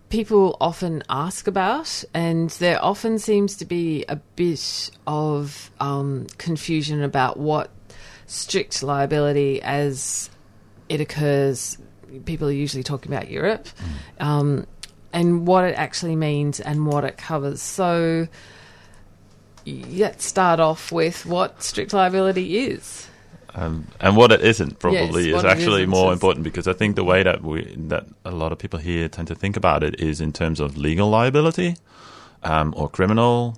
people 0.09 0.57
often 0.61 1.03
ask 1.09 1.47
about, 1.47 2.05
and 2.15 2.51
there 2.51 2.83
often 2.83 3.19
seems 3.19 3.57
to 3.57 3.65
be 3.65 4.05
a 4.09 4.17
bit 4.17 4.91
of 5.07 5.71
um, 5.81 6.27
confusion 6.39 7.03
about 7.03 7.39
what 7.39 7.71
strict 8.27 8.83
liability 8.83 9.61
as 9.63 10.31
it 10.89 11.01
occurs. 11.01 11.79
People 12.25 12.49
are 12.49 12.53
usually 12.53 12.83
talking 12.83 13.13
about 13.13 13.31
Europe. 13.31 13.69
Um, 14.21 14.67
and 15.13 15.47
what 15.47 15.65
it 15.65 15.75
actually 15.79 16.15
means 16.15 16.61
and 16.61 16.87
what 16.87 17.03
it 17.03 17.17
covers. 17.17 17.63
So 17.63 18.29
let's 19.65 20.27
start 20.27 20.61
off 20.61 20.93
with 20.93 21.25
what 21.25 21.63
strict 21.63 21.95
liability 21.95 22.59
is. 22.59 23.09
Um, 23.59 23.87
and 24.01 24.17
what 24.17 24.33
it 24.33 24.43
isn't 24.43 24.79
probably 24.79 25.31
Yes, 25.31 25.39
is 25.39 25.45
actually 25.45 25.83
isn't 25.83 25.91
more 25.91 26.13
is- 26.13 26.17
important 26.17 26.45
because 26.45 26.69
I 26.69 26.75
think 26.75 26.95
the 26.95 27.05
way 27.05 27.23
that 27.23 27.43
we 27.43 27.65
that 27.89 28.07
a 28.25 28.31
lot 28.31 28.53
of 28.53 28.59
people 28.59 28.79
here 28.79 29.09
tend 29.09 29.29
to 29.29 29.35
think 29.35 29.57
about 29.57 29.83
it 29.83 29.99
is 29.99 30.21
in 30.21 30.33
terms 30.33 30.61
of 30.61 30.77
legal 30.77 31.09
liability 31.09 31.77
um, 32.43 32.75
or 32.77 32.89
criminal 32.91 33.57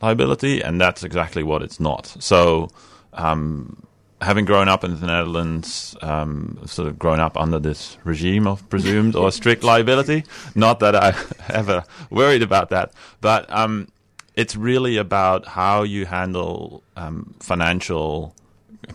liability, 0.00 0.62
and 0.62 0.80
that's 0.80 1.02
exactly 1.02 1.42
what 1.42 1.62
it's 1.62 1.80
not. 1.80 2.06
So, 2.20 2.70
um, 3.12 3.82
having 4.20 4.44
grown 4.44 4.68
up 4.68 4.84
in 4.84 5.00
the 5.00 5.06
Netherlands, 5.06 5.96
um, 6.00 6.58
sort 6.64 6.86
of 6.86 6.98
grown 6.98 7.18
up 7.18 7.36
under 7.36 7.58
this 7.58 7.98
regime 8.04 8.46
of 8.46 8.66
presumed 8.68 9.16
or 9.16 9.32
strict 9.32 9.64
liability, 9.64 10.24
not 10.54 10.78
that 10.80 10.94
I 10.94 11.14
ever 11.48 11.84
worried 12.08 12.42
about 12.42 12.70
that, 12.70 12.92
but 13.20 13.50
um, 13.52 13.88
it's 14.36 14.54
really 14.54 14.96
about 14.96 15.44
how 15.46 15.82
you 15.82 16.06
handle 16.06 16.82
um, 16.96 17.34
financial 17.40 18.34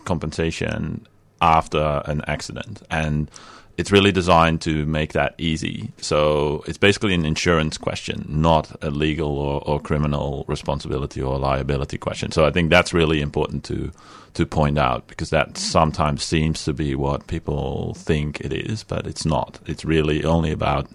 compensation 0.04 1.06
after 1.40 2.02
an 2.06 2.22
accident. 2.26 2.82
And 2.90 3.30
it's 3.76 3.92
really 3.92 4.12
designed 4.12 4.62
to 4.62 4.86
make 4.86 5.12
that 5.12 5.34
easy. 5.38 5.92
So 5.98 6.64
it's 6.66 6.78
basically 6.78 7.14
an 7.14 7.26
insurance 7.26 7.76
question, 7.76 8.24
not 8.28 8.74
a 8.82 8.90
legal 8.90 9.38
or, 9.38 9.62
or 9.66 9.80
criminal 9.80 10.44
responsibility 10.48 11.20
or 11.20 11.38
liability 11.38 11.98
question. 11.98 12.32
So 12.32 12.46
I 12.46 12.50
think 12.50 12.70
that's 12.70 12.94
really 12.94 13.20
important 13.20 13.64
to 13.64 13.92
to 14.36 14.44
point 14.44 14.76
out 14.78 15.06
because 15.06 15.30
that 15.30 15.56
sometimes 15.56 16.22
seems 16.22 16.62
to 16.64 16.74
be 16.74 16.94
what 16.94 17.26
people 17.26 17.94
think 17.94 18.38
it 18.42 18.52
is, 18.52 18.84
but 18.84 19.06
it's 19.06 19.24
not. 19.24 19.58
It's 19.64 19.82
really 19.82 20.24
only 20.24 20.52
about 20.52 20.86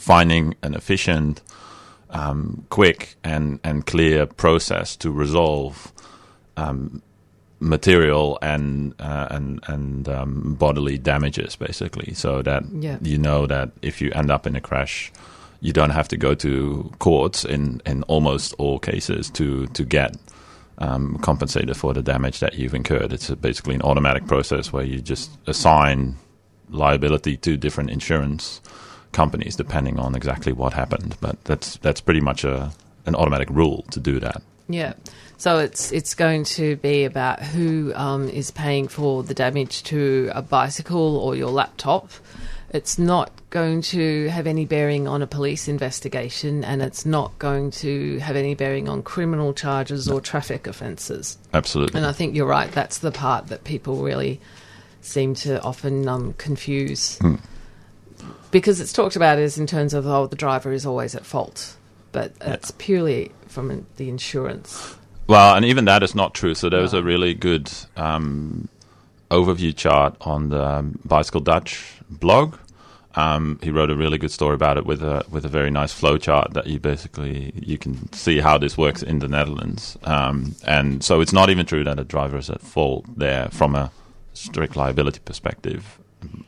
finding 0.00 0.56
an 0.64 0.74
efficient, 0.74 1.40
um, 2.10 2.66
quick, 2.68 3.14
and, 3.22 3.60
and 3.62 3.86
clear 3.86 4.26
process 4.26 4.96
to 4.96 5.12
resolve 5.12 5.92
um, 6.56 7.00
material 7.62 8.38
and 8.42 8.94
uh, 9.00 9.28
and 9.30 9.60
and 9.68 10.08
um, 10.08 10.54
bodily 10.58 10.98
damages, 10.98 11.56
basically, 11.56 12.12
so 12.14 12.42
that 12.42 12.64
Yeah. 12.80 12.98
you 13.02 13.18
know 13.18 13.46
that 13.46 13.70
if 13.82 14.00
you 14.02 14.10
end 14.14 14.30
up 14.30 14.46
in 14.46 14.56
a 14.56 14.60
crash, 14.60 15.12
you 15.60 15.72
don't 15.72 15.90
have 15.90 16.08
to 16.08 16.16
go 16.16 16.34
to 16.34 16.90
courts 16.98 17.44
in, 17.44 17.80
in 17.86 18.02
almost 18.04 18.54
all 18.58 18.78
cases 18.78 19.30
to 19.30 19.66
to 19.68 19.84
get 19.84 20.16
um, 20.78 21.18
compensated 21.18 21.76
for 21.76 21.94
the 21.94 22.02
damage 22.02 22.40
that 22.40 22.54
you've 22.54 22.74
incurred. 22.74 23.12
It's 23.12 23.30
a, 23.30 23.36
basically 23.36 23.74
an 23.76 23.82
automatic 23.82 24.26
process 24.26 24.72
where 24.72 24.84
you 24.84 25.00
just 25.00 25.30
assign 25.46 26.16
liability 26.68 27.36
to 27.36 27.56
different 27.56 27.90
insurance 27.90 28.60
companies 29.12 29.56
depending 29.56 29.98
on 30.00 30.14
exactly 30.14 30.52
what 30.52 30.72
happened. 30.72 31.16
But 31.20 31.36
that's 31.44 31.76
that's 31.78 32.00
pretty 32.00 32.20
much 32.20 32.44
a 32.44 32.72
an 33.06 33.14
automatic 33.14 33.48
rule 33.50 33.84
to 33.90 34.00
do 34.00 34.18
that. 34.20 34.42
Yeah. 34.68 34.94
So 35.42 35.58
it's 35.58 35.90
it's 35.90 36.14
going 36.14 36.44
to 36.44 36.76
be 36.76 37.02
about 37.02 37.42
who 37.42 37.92
um, 37.96 38.28
is 38.28 38.52
paying 38.52 38.86
for 38.86 39.24
the 39.24 39.34
damage 39.34 39.82
to 39.82 40.30
a 40.32 40.40
bicycle 40.40 41.16
or 41.16 41.34
your 41.34 41.50
laptop. 41.50 42.10
It's 42.70 42.96
not 42.96 43.32
going 43.50 43.82
to 43.90 44.28
have 44.28 44.46
any 44.46 44.66
bearing 44.66 45.08
on 45.08 45.20
a 45.20 45.26
police 45.26 45.66
investigation, 45.66 46.62
and 46.62 46.80
it's 46.80 47.04
not 47.04 47.36
going 47.40 47.72
to 47.82 48.20
have 48.20 48.36
any 48.36 48.54
bearing 48.54 48.88
on 48.88 49.02
criminal 49.02 49.52
charges 49.52 50.08
or 50.08 50.20
traffic 50.20 50.68
offences. 50.68 51.38
Absolutely. 51.52 51.98
And 51.98 52.06
I 52.06 52.12
think 52.12 52.36
you're 52.36 52.46
right. 52.46 52.70
That's 52.70 52.98
the 52.98 53.10
part 53.10 53.48
that 53.48 53.64
people 53.64 53.96
really 53.96 54.40
seem 55.00 55.34
to 55.42 55.60
often 55.62 56.06
um, 56.06 56.34
confuse. 56.34 57.18
Because 58.52 58.80
it's 58.80 58.92
talked 58.92 59.16
about 59.16 59.40
as 59.40 59.58
in 59.58 59.66
terms 59.66 59.92
of, 59.92 60.06
oh, 60.06 60.28
the 60.28 60.36
driver 60.36 60.70
is 60.70 60.86
always 60.86 61.16
at 61.16 61.26
fault. 61.26 61.74
But 62.12 62.38
that's 62.38 62.70
purely 62.70 63.32
from 63.48 63.84
the 63.96 64.08
insurance. 64.08 64.98
Well, 65.26 65.54
and 65.54 65.64
even 65.64 65.84
that 65.86 66.02
is 66.02 66.14
not 66.14 66.34
true. 66.34 66.54
So 66.54 66.68
there 66.68 66.82
was 66.82 66.94
a 66.94 67.02
really 67.02 67.34
good 67.34 67.70
um, 67.96 68.68
overview 69.30 69.74
chart 69.74 70.16
on 70.20 70.48
the 70.50 70.90
Bicycle 71.04 71.40
Dutch 71.40 71.94
blog. 72.10 72.56
Um, 73.14 73.58
he 73.62 73.70
wrote 73.70 73.90
a 73.90 73.94
really 73.96 74.16
good 74.16 74.30
story 74.30 74.54
about 74.54 74.78
it 74.78 74.86
with 74.86 75.02
a 75.02 75.24
with 75.30 75.44
a 75.44 75.48
very 75.48 75.70
nice 75.70 75.92
flow 75.92 76.16
chart 76.16 76.54
that 76.54 76.66
you 76.66 76.78
basically 76.78 77.52
you 77.54 77.76
can 77.76 78.10
see 78.14 78.40
how 78.40 78.56
this 78.56 78.78
works 78.78 79.02
in 79.02 79.18
the 79.18 79.28
Netherlands. 79.28 79.98
Um, 80.04 80.54
and 80.66 81.04
so 81.04 81.20
it's 81.20 81.32
not 81.32 81.50
even 81.50 81.66
true 81.66 81.84
that 81.84 81.98
a 81.98 82.04
driver 82.04 82.38
is 82.38 82.48
at 82.48 82.62
fault 82.62 83.04
there 83.16 83.48
from 83.50 83.74
a 83.74 83.90
strict 84.32 84.76
liability 84.76 85.20
perspective 85.26 85.98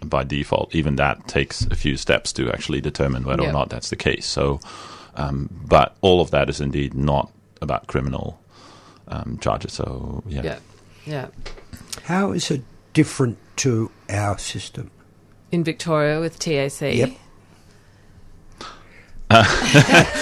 by 0.02 0.24
default. 0.24 0.74
Even 0.74 0.96
that 0.96 1.28
takes 1.28 1.66
a 1.66 1.76
few 1.76 1.98
steps 1.98 2.32
to 2.32 2.50
actually 2.50 2.80
determine 2.80 3.24
whether 3.24 3.42
Yeah. 3.42 3.50
or 3.50 3.52
not 3.52 3.68
that's 3.68 3.90
the 3.90 3.96
case. 3.96 4.24
So, 4.24 4.58
um, 5.16 5.50
but 5.68 5.96
all 6.00 6.22
of 6.22 6.30
that 6.30 6.48
is 6.48 6.62
indeed 6.62 6.94
not 6.94 7.30
about 7.60 7.88
criminal 7.88 8.38
um, 9.08 9.38
charges. 9.40 9.72
So 9.72 10.22
yeah. 10.26 10.42
Yeah. 10.42 10.58
Yeah. 11.06 11.28
How 12.04 12.32
is 12.32 12.50
it 12.50 12.62
different 12.92 13.38
to 13.56 13.90
our 14.08 14.38
system? 14.38 14.90
In 15.52 15.64
Victoria 15.64 16.20
with 16.20 16.38
TAC. 16.38 16.94
Yep. 16.94 17.10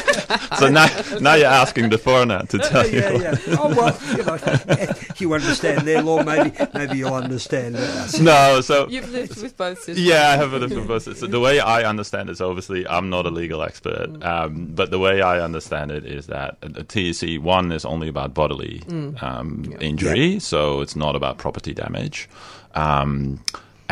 So 0.59 0.69
now, 0.69 0.87
now 1.21 1.35
you're 1.35 1.47
asking 1.47 1.91
the 1.91 1.99
foreigner 1.99 2.45
to 2.47 2.59
tell 2.59 2.87
you. 2.89 3.01
yeah, 3.01 3.11
yeah. 3.19 3.57
Oh 3.59 3.69
well, 3.75 3.99
you 4.17 4.23
know, 4.25 4.87
you 5.19 5.35
understand 5.35 5.87
their 5.87 6.03
law. 6.03 6.23
Maybe, 6.23 6.57
maybe 6.75 6.99
you'll 6.99 7.15
understand 7.15 7.77
us. 7.77 8.19
No, 8.21 8.61
so 8.61 8.87
You've 8.89 9.11
lived 9.11 9.41
with 9.43 9.57
both 9.57 9.79
systems. 9.79 10.01
yeah, 10.01 10.29
I 10.31 10.37
have 10.37 10.53
a 10.53 10.61
different 10.61 10.87
process. 10.87 11.19
So 11.21 11.27
the 11.27 11.41
way 11.41 11.59
I 11.61 11.83
understand 11.85 12.29
it 12.29 12.33
is 12.33 12.41
obviously 12.41 12.87
I'm 12.87 13.11
not 13.11 13.27
a 13.27 13.31
legal 13.31 13.63
expert, 13.63 14.23
um, 14.23 14.69
but 14.75 14.91
the 14.91 14.99
way 14.99 15.21
I 15.23 15.41
understand 15.41 15.91
it 15.91 16.05
is 16.07 16.27
that 16.27 16.57
a, 16.63 16.81
a 16.81 16.85
TAC 16.85 17.41
one 17.43 17.73
is 17.73 17.85
only 17.85 18.09
about 18.09 18.35
bodily 18.35 18.83
um, 19.21 19.75
injury, 19.81 20.39
so 20.39 20.81
it's 20.81 20.97
not 20.97 21.17
about 21.17 21.39
property 21.39 21.73
damage. 21.75 22.29
Um, 22.75 23.43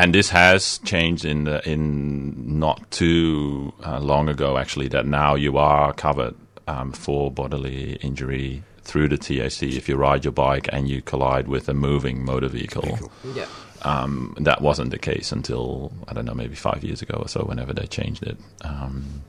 and 0.02 0.14
this 0.14 0.30
has 0.30 0.78
changed 0.78 1.24
in 1.24 1.44
the 1.44 1.56
in 1.68 2.58
not 2.58 2.90
too 2.90 3.72
uh, 3.84 4.00
long 4.00 4.28
ago, 4.28 4.56
actually. 4.58 4.88
That 4.88 5.06
now 5.06 5.34
you 5.34 5.58
are 5.58 5.92
covered 5.92 6.34
um, 6.66 6.92
for 6.92 7.30
bodily 7.30 7.94
injury 7.96 8.62
through 8.82 9.08
the 9.08 9.18
TAC 9.18 9.62
if 9.62 9.88
you 9.88 9.96
ride 9.96 10.24
your 10.24 10.32
bike 10.32 10.68
and 10.72 10.88
you 10.88 11.02
collide 11.02 11.46
with 11.48 11.68
a 11.68 11.74
moving 11.74 12.24
motor 12.24 12.48
vehicle. 12.48 13.10
Yeah. 13.34 13.46
Um, 13.82 14.34
that 14.40 14.60
wasn't 14.60 14.90
the 14.90 14.98
case 14.98 15.32
until 15.32 15.92
I 16.08 16.12
don't 16.14 16.24
know, 16.26 16.34
maybe 16.34 16.54
five 16.54 16.82
years 16.84 17.00
ago 17.02 17.18
or 17.22 17.28
so, 17.28 17.40
whenever 17.44 17.72
they 17.72 17.86
changed 17.86 18.22
it. 18.22 18.36
Um, 18.62 19.22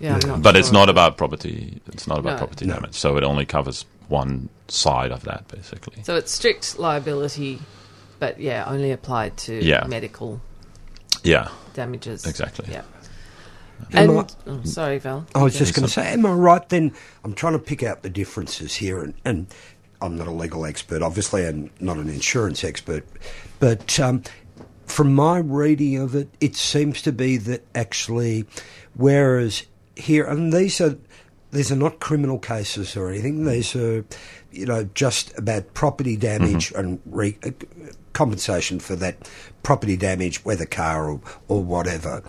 Yeah, 0.00 0.14
I'm 0.16 0.28
not 0.28 0.42
but 0.42 0.56
it's 0.56 0.72
not 0.72 0.88
about 0.88 1.16
property. 1.16 1.80
It's 1.92 2.06
not 2.08 2.18
about 2.18 2.32
No. 2.32 2.38
property 2.38 2.66
No. 2.66 2.74
damage. 2.74 2.94
So 2.94 3.16
it 3.16 3.22
only 3.22 3.46
covers 3.46 3.84
one 4.08 4.48
side 4.68 5.12
of 5.12 5.22
that, 5.24 5.46
basically. 5.48 6.02
So 6.02 6.16
it's 6.16 6.32
strict 6.32 6.78
liability, 6.78 7.60
but 8.22 8.38
yeah, 8.38 8.62
only 8.68 8.92
applied 8.92 9.36
to 9.36 9.52
Yeah. 9.64 9.84
medical 9.88 10.40
Yeah, 11.24 11.48
damages. 11.74 12.24
Exactly. 12.24 12.66
Yeah. 12.70 12.82
Am 13.92 14.10
And 14.10 14.20
I- 14.20 14.26
oh, 14.46 14.60
sorry, 14.62 14.98
Val. 14.98 15.26
I 15.34 15.42
was 15.42 15.58
just 15.58 15.74
going 15.74 15.84
to 15.86 15.92
say, 15.92 16.12
am 16.12 16.24
I 16.24 16.30
right 16.32 16.68
then? 16.68 16.92
I'm 17.24 17.34
trying 17.34 17.54
to 17.54 17.58
pick 17.58 17.82
out 17.82 18.04
the 18.04 18.10
differences 18.10 18.76
here, 18.76 19.02
and, 19.02 19.14
and 19.24 19.48
I'm 20.00 20.16
not 20.16 20.28
a 20.28 20.30
legal 20.30 20.64
expert, 20.64 21.02
obviously, 21.02 21.44
and 21.44 21.70
not 21.80 21.96
an 21.96 22.08
insurance 22.08 22.62
expert, 22.62 23.04
but 23.58 23.98
um, 23.98 24.22
from 24.86 25.12
my 25.16 25.38
reading 25.38 25.96
of 25.98 26.14
it, 26.14 26.28
it 26.40 26.54
seems 26.54 27.02
to 27.02 27.10
be 27.10 27.38
that 27.38 27.64
actually, 27.74 28.44
whereas 28.94 29.64
here, 29.96 30.24
and 30.26 30.52
these 30.52 30.80
are 30.80 30.96
these 31.50 31.72
are 31.72 31.76
not 31.76 31.98
criminal 31.98 32.38
cases 32.38 32.96
or 32.96 33.10
anything. 33.10 33.44
These 33.44 33.74
are, 33.76 34.04
you 34.52 34.64
know, 34.64 34.88
just 34.94 35.36
about 35.36 35.74
property 35.74 36.16
damage 36.16 36.72
and 36.74 36.98
re- 37.04 37.36
compensation 38.12 38.80
for 38.80 38.96
that 38.96 39.16
property 39.62 39.96
damage, 39.96 40.44
whether 40.44 40.66
car 40.66 41.10
or, 41.10 41.20
or 41.48 41.62
whatever 41.62 42.22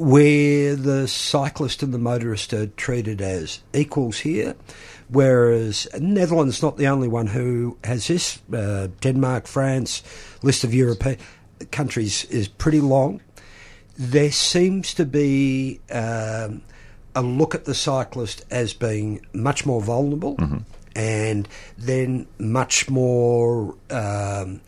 where 0.00 0.74
the 0.76 1.06
cyclist 1.06 1.82
and 1.82 1.92
the 1.92 1.98
motorist 1.98 2.54
are 2.54 2.68
treated 2.68 3.20
as 3.20 3.60
equals 3.74 4.20
here, 4.20 4.56
whereas 5.10 5.86
Netherlands 6.00 6.62
not 6.62 6.78
the 6.78 6.86
only 6.86 7.06
one 7.06 7.26
who 7.26 7.76
has 7.84 8.08
this. 8.08 8.40
Uh, 8.50 8.88
Denmark, 9.02 9.46
France, 9.46 10.02
list 10.42 10.64
of 10.64 10.72
European 10.72 11.18
countries 11.70 12.24
is 12.24 12.48
pretty 12.48 12.80
long. 12.80 13.20
There 13.98 14.32
seems 14.32 14.94
to 14.94 15.04
be 15.04 15.80
um, 15.90 16.62
a 17.14 17.20
look 17.20 17.54
at 17.54 17.66
the 17.66 17.74
cyclist 17.74 18.42
as 18.50 18.72
being 18.72 19.26
much 19.34 19.66
more 19.66 19.82
vulnerable, 19.82 20.36
and 20.96 21.46
then 21.76 22.26
much 22.38 22.88
more. 22.88 23.74
Um, 23.90 24.62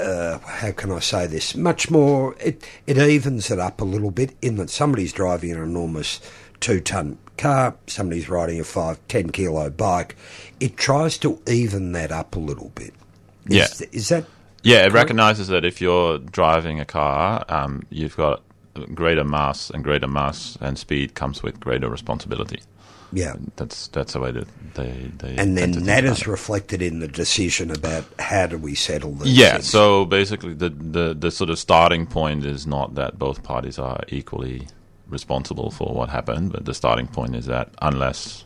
uh, 0.00 0.38
how 0.38 0.72
can 0.72 0.92
I 0.92 1.00
say 1.00 1.26
this? 1.26 1.54
Much 1.56 1.90
more. 1.90 2.34
It 2.40 2.66
it 2.86 2.98
evens 2.98 3.50
it 3.50 3.58
up 3.58 3.80
a 3.80 3.84
little 3.84 4.10
bit 4.10 4.36
in 4.42 4.56
that 4.56 4.70
somebody's 4.70 5.12
driving 5.12 5.52
an 5.52 5.62
enormous 5.62 6.20
two 6.60 6.80
ton 6.80 7.18
car, 7.38 7.74
somebody's 7.86 8.28
riding 8.28 8.60
a 8.60 8.64
five 8.64 8.98
ten 9.08 9.30
kilo 9.30 9.70
bike. 9.70 10.16
It 10.60 10.76
tries 10.76 11.18
to 11.18 11.40
even 11.46 11.92
that 11.92 12.12
up 12.12 12.36
a 12.36 12.40
little 12.40 12.70
bit. 12.74 12.94
Is, 13.46 13.80
Yeah. 13.80 13.86
is 13.92 14.08
that 14.08 14.24
Yeah, 14.62 14.84
it 14.86 14.92
recognizes 14.92 15.48
that 15.48 15.64
if 15.64 15.80
you're 15.80 16.18
driving 16.18 16.80
a 16.80 16.84
car, 16.84 17.44
um, 17.48 17.84
you've 17.90 18.16
got 18.16 18.42
greater 18.94 19.24
mass, 19.24 19.70
and 19.70 19.82
greater 19.84 20.08
mass 20.08 20.58
and 20.60 20.78
speed 20.78 21.14
comes 21.14 21.42
with 21.42 21.60
greater 21.60 21.88
responsibility. 21.88 22.60
Yeah? 23.12 23.34
That's 23.56 23.88
that's 23.88 24.12
the 24.14 24.20
way 24.20 24.30
that 24.32 24.48
they 24.74 25.10
they. 25.18 25.36
And 25.36 25.56
then 25.56 25.72
tend 25.72 25.74
to 25.74 25.80
that 25.80 26.02
think 26.02 26.12
is 26.12 26.18
about 26.22 26.28
it. 26.28 26.30
reflected 26.30 26.82
in 26.82 26.98
the 27.00 27.08
decision 27.08 27.70
about 27.70 28.04
how 28.18 28.46
do 28.46 28.58
we 28.58 28.74
settle 28.74 29.12
this. 29.12 29.28
Yeah, 29.28 29.60
so 29.60 30.04
basically, 30.04 30.54
the, 30.54 30.70
the 30.70 31.14
the 31.14 31.30
sort 31.30 31.50
of 31.50 31.58
starting 31.58 32.06
point 32.06 32.44
is 32.44 32.66
not 32.66 32.94
that 32.94 33.18
both 33.18 33.42
parties 33.42 33.78
are 33.78 34.00
equally 34.08 34.68
responsible 35.08 35.70
for 35.70 35.94
what 35.94 36.08
happened, 36.08 36.52
but 36.52 36.64
the 36.64 36.74
starting 36.74 37.06
point 37.06 37.36
is 37.36 37.46
that 37.46 37.68
unless 37.80 38.44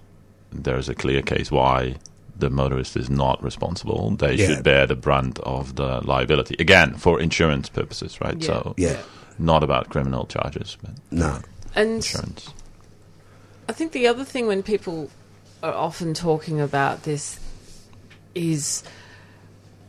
there 0.53 0.77
is 0.79 0.89
a 0.89 0.95
clear 0.95 1.23
case 1.23 1.51
why 1.51 1.97
the 2.37 2.51
motorist 2.51 2.97
is 2.97 3.09
not 3.11 3.43
responsible, 3.43 4.11
they 4.17 4.35
Yeah. 4.35 4.47
should 4.47 4.65
bear 4.65 4.87
the 4.87 4.97
brunt 4.97 5.39
of 5.41 5.77
the 5.77 6.01
liability. 6.07 6.57
Again, 6.59 6.95
for 6.95 7.21
insurance 7.21 7.69
purposes, 7.69 8.21
right? 8.21 8.37
Yeah. 8.41 8.47
So, 8.47 8.75
yeah, 8.79 8.97
not 9.39 9.63
about 9.63 9.91
criminal 9.91 10.27
charges, 10.27 10.77
but 10.83 10.93
no, 11.11 11.39
And 11.75 11.97
insurance. 11.97 12.53
I 13.71 13.73
think 13.73 13.93
the 13.93 14.09
other 14.09 14.25
thing 14.25 14.49
when 14.49 14.65
people 14.65 15.11
are 15.63 15.73
often 15.73 16.13
talking 16.13 16.61
about 16.61 17.05
this 17.05 17.39
is 18.35 18.83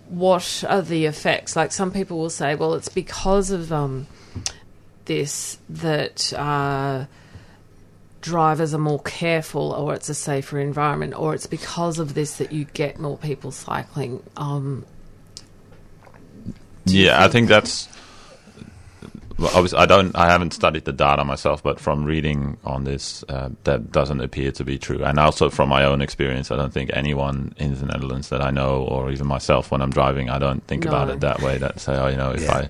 what 0.07 0.63
are 0.69 0.83
the 0.83 1.05
effects? 1.05 1.55
Like 1.55 1.71
some 1.71 1.91
people 1.91 2.19
will 2.19 2.29
say, 2.29 2.53
well, 2.53 2.75
it's 2.75 2.89
because 2.89 3.49
of 3.49 3.73
um, 3.73 4.05
this 5.05 5.57
that 5.67 6.31
uh, 6.33 7.05
drivers 8.21 8.75
are 8.75 8.77
more 8.77 9.01
careful, 9.01 9.71
or 9.71 9.95
it's 9.95 10.09
a 10.09 10.13
safer 10.13 10.59
environment, 10.59 11.15
or 11.17 11.33
it's 11.33 11.47
because 11.47 11.97
of 11.97 12.13
this 12.13 12.37
that 12.37 12.51
you 12.51 12.65
get 12.65 12.99
more 12.99 13.17
people 13.17 13.49
cycling. 13.49 14.21
Um, 14.37 14.85
Yeah, 16.85 17.25
I 17.25 17.29
think 17.29 17.49
that's. 17.49 17.87
Well, 19.41 19.51
obviously, 19.55 19.79
I 19.79 19.85
don't. 19.87 20.15
I 20.15 20.29
haven't 20.29 20.53
studied 20.53 20.85
the 20.85 20.93
data 20.93 21.25
myself, 21.25 21.63
but 21.63 21.79
from 21.79 22.03
reading 22.05 22.57
on 22.63 22.83
this, 22.83 23.23
uh, 23.27 23.49
that 23.63 23.91
doesn't 23.91 24.21
appear 24.21 24.51
to 24.51 24.63
be 24.63 24.77
true. 24.77 25.03
And 25.03 25.17
also 25.19 25.49
from 25.49 25.69
my 25.69 25.83
own 25.83 25.99
experience, 26.01 26.51
I 26.51 26.55
don't 26.57 26.71
think 26.71 26.91
anyone 26.93 27.53
in 27.57 27.73
the 27.73 27.85
Netherlands 27.87 28.29
that 28.29 28.41
I 28.41 28.51
know, 28.51 28.83
or 28.83 29.11
even 29.11 29.25
myself, 29.27 29.71
when 29.71 29.81
I'm 29.81 29.89
driving, 29.89 30.29
I 30.29 30.37
don't 30.37 30.65
think 30.67 30.85
about 30.85 31.09
it 31.09 31.21
that 31.21 31.41
way. 31.41 31.57
That 31.57 31.79
say, 31.79 31.95
oh, 31.97 32.07
you 32.07 32.17
know, 32.17 32.31
if 32.31 32.41
Yeah. 32.43 32.67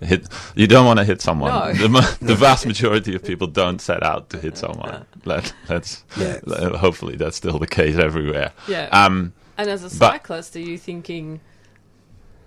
I 0.00 0.04
hit, 0.04 0.28
you 0.56 0.66
don't 0.66 0.86
want 0.86 0.98
to 0.98 1.04
hit 1.04 1.22
someone. 1.22 1.52
No. 1.52 1.72
The, 1.72 2.16
the 2.20 2.34
vast 2.34 2.66
majority 2.66 3.14
of 3.14 3.22
people 3.24 3.46
don't 3.46 3.80
set 3.80 4.02
out 4.02 4.30
to 4.30 4.38
hit 4.38 4.58
someone. 4.58 5.06
Let, 5.24 5.52
that's 5.68 6.02
Yeah. 6.16 6.40
hopefully 6.78 7.14
that's 7.16 7.36
still 7.36 7.58
the 7.60 7.66
case 7.68 7.96
everywhere. 7.96 8.52
Yeah. 8.66 8.88
Um, 8.92 9.32
And 9.56 9.68
as 9.70 9.82
a 9.82 9.86
But- 9.98 10.12
cyclist, 10.12 10.56
are 10.56 10.60
you 10.60 10.78
thinking, 10.78 11.40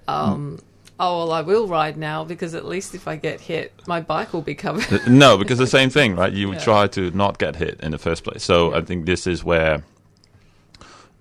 um, 0.08 0.60
oh, 1.02 1.18
well, 1.20 1.32
I 1.34 1.42
will 1.42 1.68
ride 1.68 1.98
now 1.98 2.24
because 2.24 2.54
at 2.56 2.64
least 2.66 2.96
if 2.96 3.08
I 3.08 3.16
get 3.18 3.42
hit, 3.42 3.74
my 3.88 4.00
bike 4.00 4.32
will 4.34 4.42
be 4.44 4.56
covered. 4.56 5.08
no, 5.08 5.38
because 5.38 5.58
the 5.58 5.68
same 5.68 5.90
thing, 5.90 6.16
right? 6.16 6.32
You 6.32 6.54
Yeah. 6.54 6.60
try 6.60 6.88
to 6.88 7.12
not 7.12 7.38
get 7.40 7.56
hit 7.58 7.80
in 7.82 7.92
the 7.92 7.98
first 7.98 8.24
place. 8.24 8.44
So 8.44 8.74
I 8.74 8.82
think 8.82 9.06
this 9.06 9.26
is 9.28 9.44
where 9.44 9.84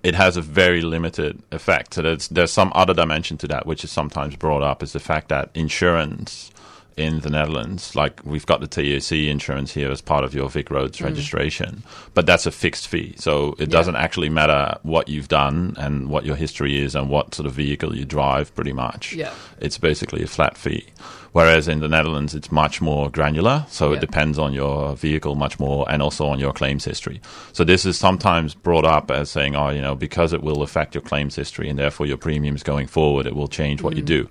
it 0.03 0.15
has 0.15 0.37
a 0.37 0.43
very 0.43 0.83
limited 0.83 1.43
effect. 1.51 1.95
So 1.95 2.03
there's 2.03 2.29
there's 2.29 2.53
some 2.53 2.71
other 2.75 2.95
dimension 2.95 3.37
to 3.39 3.49
that, 3.49 3.67
which 3.67 3.83
is 3.85 3.91
sometimes 3.91 4.37
brought 4.37 4.63
up, 4.63 4.83
is 4.83 4.93
the 4.93 5.01
fact 5.01 5.29
that 5.31 5.51
insurance 5.55 6.51
in 6.97 7.21
the 7.21 7.31
Netherlands, 7.31 7.95
like 7.97 8.21
we've 8.25 8.47
got 8.47 8.61
the 8.61 8.67
TAC 8.67 9.13
insurance 9.13 9.73
here 9.73 9.91
as 9.91 10.01
part 10.01 10.25
of 10.25 10.35
your 10.35 10.49
Vic 10.49 10.71
Roads 10.71 10.99
mm. 10.99 11.05
registration, 11.05 11.83
but 12.15 12.27
that's 12.27 12.47
a 12.47 12.51
fixed 12.51 12.89
fee. 12.89 13.15
So 13.19 13.55
it 13.59 13.61
Yeah. 13.61 13.67
doesn't 13.67 13.97
actually 13.97 14.29
matter 14.29 14.79
what 14.83 15.09
you've 15.09 15.29
done 15.29 15.75
and 15.79 16.09
what 16.09 16.25
your 16.25 16.37
history 16.37 16.83
is 16.83 16.95
and 16.95 17.09
what 17.09 17.35
sort 17.35 17.47
of 17.47 17.53
vehicle 17.53 17.97
you 17.97 18.05
drive, 18.05 18.55
pretty 18.55 18.73
much 18.73 19.13
Yeah. 19.13 19.31
it's 19.61 19.79
basically 19.79 20.23
a 20.23 20.27
flat 20.27 20.57
fee. 20.57 20.85
Whereas 21.33 21.69
in 21.69 21.79
the 21.79 21.89
Netherlands, 21.89 22.35
it's 22.35 22.51
much 22.51 22.81
more 22.81 23.09
granular, 23.09 23.65
so 23.69 23.91
Yeah. 23.91 23.99
it 23.99 24.01
depends 24.01 24.37
on 24.39 24.53
your 24.53 24.97
vehicle 24.97 25.37
much 25.37 25.61
more 25.61 25.87
and 25.89 26.03
also 26.03 26.27
on 26.27 26.41
your 26.41 26.53
claims 26.53 26.85
history. 26.85 27.21
So 27.53 27.63
this 27.63 27.87
is 27.87 27.97
sometimes 27.97 28.55
brought 28.55 28.85
up 28.85 29.11
as 29.13 29.31
saying, 29.31 29.55
oh, 29.55 29.71
you 29.71 29.81
know, 29.81 29.95
because 29.95 30.33
it 30.33 30.43
will 30.43 30.63
affect 30.63 30.95
your 30.95 31.03
claims 31.03 31.37
history 31.37 31.69
and 31.69 31.79
therefore 31.79 32.07
your 32.07 32.17
premiums 32.17 32.65
going 32.65 32.89
forward, 32.89 33.27
it 33.27 33.37
will 33.37 33.47
change 33.49 33.81
what 33.81 33.97
you 33.97 34.03
mm. 34.03 34.07
do, 34.07 34.29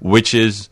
which 0.00 0.32
is 0.32 0.70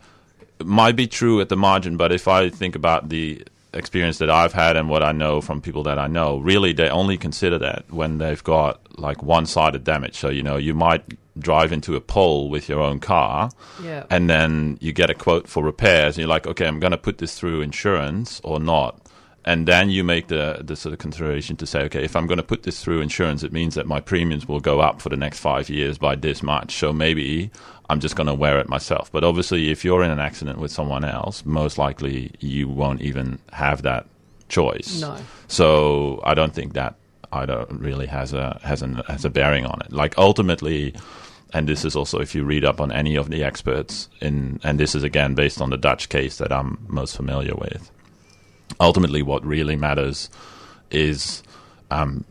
might 0.63 0.95
be 0.95 1.07
true 1.07 1.41
at 1.41 1.49
the 1.49 1.57
margin, 1.57 1.97
but 1.97 2.11
if 2.11 2.27
I 2.27 2.49
think 2.49 2.75
about 2.75 3.09
the 3.09 3.43
experience 3.73 4.17
that 4.17 4.29
I've 4.29 4.53
had 4.53 4.75
and 4.77 4.89
what 4.89 5.03
I 5.03 5.11
know 5.11 5.41
from 5.41 5.61
people 5.61 5.83
that 5.83 5.99
I 5.99 6.07
know, 6.07 6.37
really 6.37 6.73
they 6.73 6.89
only 6.89 7.17
consider 7.17 7.57
that 7.59 7.85
when 7.91 8.17
they've 8.17 8.43
got 8.43 8.79
like 8.97 9.21
one-sided 9.21 9.83
damage. 9.83 10.15
So 10.17 10.29
you 10.29 10.41
know, 10.41 10.57
you 10.57 10.73
might 10.73 11.03
drive 11.39 11.71
into 11.71 11.95
a 11.95 12.01
pole 12.01 12.49
with 12.49 12.67
your 12.67 12.81
own 12.81 12.99
car, 12.99 13.51
Yeah. 13.83 14.05
and 14.09 14.27
then 14.29 14.77
you 14.81 14.91
get 14.93 15.09
a 15.11 15.13
quote 15.13 15.47
for 15.47 15.63
repairs, 15.63 16.15
and 16.15 16.19
you're 16.21 16.29
like, 16.29 16.47
okay, 16.47 16.65
I'm 16.65 16.79
going 16.79 16.91
to 16.91 16.97
put 16.97 17.19
this 17.19 17.37
through 17.37 17.61
insurance 17.61 18.41
or 18.43 18.59
not. 18.59 18.99
And 19.45 19.65
then 19.65 19.89
you 19.89 20.03
make 20.03 20.27
the, 20.27 20.59
the 20.61 20.75
sort 20.75 20.91
of 20.91 20.99
consideration 20.99 21.55
to 21.57 21.65
say, 21.65 21.81
okay, 21.83 22.03
if 22.03 22.17
I'm 22.17 22.27
going 22.27 22.37
to 22.37 22.43
put 22.43 22.63
this 22.63 22.83
through 22.83 22.99
insurance, 22.99 23.43
it 23.43 23.53
means 23.53 23.75
that 23.75 23.85
my 23.85 24.01
premiums 24.01 24.45
will 24.45 24.59
go 24.59 24.81
up 24.81 24.99
for 25.01 25.07
the 25.07 25.15
next 25.15 25.39
five 25.39 25.69
years 25.69 25.97
by 25.97 26.15
this 26.15 26.43
much. 26.43 26.75
So 26.75 26.91
maybe 26.91 27.49
I'm 27.89 27.99
just 27.99 28.15
going 28.15 28.27
to 28.27 28.33
wear 28.33 28.59
it 28.59 28.67
myself. 28.67 29.11
But 29.11 29.23
obviously, 29.23 29.71
if 29.71 29.85
you're 29.85 30.03
in 30.03 30.11
an 30.11 30.19
accident 30.19 30.59
with 30.59 30.71
someone 30.71 31.05
else, 31.05 31.45
most 31.45 31.77
likely 31.77 32.31
you 32.39 32.67
won't 32.67 33.01
even 33.01 33.39
have 33.53 33.83
that 33.83 34.07
choice. 34.49 35.01
No. 35.01 35.17
So 35.47 36.21
I 36.23 36.33
don't 36.33 36.53
think 36.53 36.73
that 36.73 36.95
either 37.31 37.65
really 37.69 38.07
has 38.07 38.33
a 38.33 38.59
has 38.63 38.81
a 38.81 39.03
has 39.07 39.25
a 39.25 39.29
bearing 39.29 39.65
on 39.65 39.81
it. 39.81 39.91
Like 39.91 40.17
ultimately, 40.17 40.95
and 41.53 41.67
this 41.67 41.85
is 41.85 41.95
also 41.95 42.19
if 42.19 42.35
you 42.35 42.43
read 42.43 42.65
up 42.65 42.81
on 42.81 42.91
any 42.91 43.15
of 43.15 43.29
the 43.29 43.43
experts 43.43 44.09
in, 44.21 44.59
and 44.63 44.79
this 44.79 44.95
is 44.95 45.03
again 45.03 45.35
based 45.35 45.61
on 45.61 45.69
the 45.69 45.77
Dutch 45.77 46.09
case 46.09 46.37
that 46.37 46.51
I'm 46.51 46.85
most 46.87 47.15
familiar 47.15 47.55
with. 47.55 47.91
Ultimately, 48.79 49.21
what 49.21 49.45
really 49.45 49.75
matters 49.75 50.29
is 50.91 51.41
um, 51.89 52.25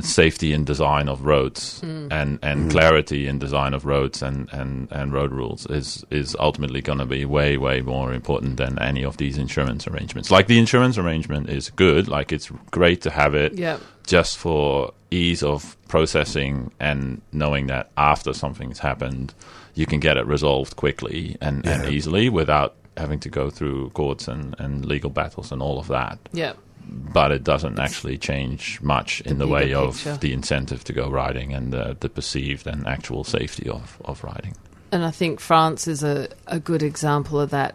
safety 0.00 0.52
in 0.52 0.64
design 0.64 1.08
of 1.08 1.24
roads 1.24 1.80
hmm. 1.80 2.08
and, 2.10 2.38
and 2.42 2.64
hmm. 2.64 2.68
clarity 2.70 3.26
in 3.28 3.38
design 3.38 3.74
of 3.74 3.84
roads 3.84 4.22
and, 4.22 4.48
and, 4.52 4.88
and 4.90 5.12
road 5.12 5.32
rules 5.32 5.66
is 5.66 6.04
is 6.10 6.36
ultimately 6.40 6.80
going 6.80 6.98
to 6.98 7.06
be 7.06 7.24
way 7.24 7.56
way 7.56 7.80
more 7.80 8.12
important 8.12 8.56
than 8.56 8.78
any 8.80 9.04
of 9.04 9.16
these 9.18 9.38
insurance 9.38 9.86
arrangements. 9.86 10.30
Like 10.30 10.46
the 10.46 10.58
insurance 10.58 10.98
arrangement 10.98 11.48
is 11.48 11.70
good, 11.70 12.08
like 12.08 12.32
it's 12.32 12.50
great 12.70 13.00
to 13.02 13.10
have 13.10 13.34
it 13.34 13.54
Yeah. 13.54 13.78
just 14.06 14.38
for 14.38 14.92
ease 15.10 15.42
of 15.42 15.76
processing 15.88 16.70
and 16.80 17.22
knowing 17.32 17.68
that 17.68 17.90
after 17.96 18.32
something's 18.32 18.80
happened, 18.80 19.32
you 19.74 19.86
can 19.86 20.00
get 20.00 20.16
it 20.16 20.26
resolved 20.26 20.76
quickly 20.76 21.36
and, 21.40 21.64
and 21.66 21.88
easily 21.88 22.28
without 22.28 22.74
having 22.96 23.20
to 23.20 23.28
go 23.28 23.48
through 23.48 23.90
courts 23.90 24.28
and, 24.28 24.56
and 24.58 24.84
legal 24.84 25.10
battles 25.10 25.52
and 25.52 25.62
all 25.62 25.78
of 25.78 25.86
that. 25.88 26.18
Yeah. 26.32 26.54
But 26.88 27.30
it 27.32 27.44
doesn't 27.44 27.78
actually 27.78 28.16
change 28.16 28.80
much 28.80 29.20
in 29.22 29.38
The 29.38 29.46
the, 29.46 29.52
way 29.52 29.64
bigger 29.66 29.78
of 29.78 30.20
the 30.20 30.32
incentive 30.32 30.84
to 30.84 30.92
go 30.92 31.10
riding 31.10 31.52
and 31.52 31.72
the, 31.72 31.96
the 32.00 32.08
perceived 32.08 32.66
and 32.66 32.86
actual 32.86 33.24
safety 33.24 33.68
of, 33.68 34.00
of 34.04 34.24
riding. 34.24 34.56
And 34.90 35.04
I 35.04 35.10
think 35.10 35.40
France 35.40 35.86
is 35.86 36.02
a, 36.02 36.28
a 36.46 36.58
good 36.58 36.82
example 36.82 37.40
of 37.40 37.50
that, 37.50 37.74